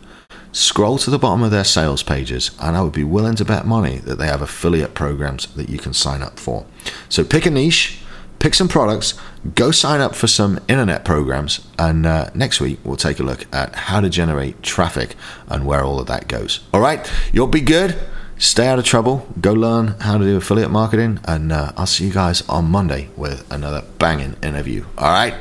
Scroll 0.51 0.97
to 0.99 1.09
the 1.09 1.19
bottom 1.19 1.43
of 1.43 1.51
their 1.51 1.65
sales 1.65 2.01
pages, 2.01 2.51
and 2.59 2.77
I 2.77 2.81
would 2.81 2.93
be 2.93 3.03
willing 3.03 3.35
to 3.35 3.45
bet 3.45 3.65
money 3.65 3.97
that 3.99 4.17
they 4.17 4.27
have 4.27 4.41
affiliate 4.41 4.93
programs 4.93 5.47
that 5.47 5.69
you 5.69 5.77
can 5.77 5.93
sign 5.93 6.21
up 6.21 6.39
for. 6.39 6.65
So 7.09 7.23
pick 7.23 7.45
a 7.45 7.51
niche 7.51 7.99
pick 8.45 8.53
some 8.53 8.67
products, 8.67 9.15
go 9.55 9.71
sign 9.71 9.99
up 9.99 10.13
for 10.13 10.27
some 10.27 10.59
internet 10.67 11.03
programs, 11.03 11.67
and 11.79 12.05
uh, 12.05 12.29
next 12.35 12.61
week 12.61 12.77
we'll 12.83 12.95
take 12.95 13.19
a 13.19 13.23
look 13.23 13.43
at 13.51 13.73
how 13.73 13.99
to 13.99 14.07
generate 14.07 14.61
traffic 14.61 15.15
and 15.47 15.65
where 15.65 15.83
all 15.83 15.99
of 15.99 16.05
that 16.05 16.27
goes. 16.27 16.59
All 16.71 16.79
right, 16.79 17.11
you'll 17.33 17.47
be 17.47 17.61
good. 17.61 17.97
Stay 18.37 18.67
out 18.67 18.77
of 18.77 18.85
trouble. 18.85 19.27
Go 19.41 19.53
learn 19.53 19.95
how 19.99 20.19
to 20.19 20.23
do 20.23 20.37
affiliate 20.37 20.69
marketing, 20.69 21.19
and 21.25 21.51
uh, 21.51 21.71
I'll 21.75 21.87
see 21.87 22.05
you 22.05 22.13
guys 22.13 22.47
on 22.47 22.65
Monday 22.65 23.09
with 23.17 23.51
another 23.51 23.83
banging 23.97 24.35
interview. 24.43 24.85
All 24.95 25.11
right, 25.11 25.33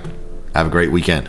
have 0.54 0.66
a 0.66 0.70
great 0.70 0.90
weekend. 0.90 1.28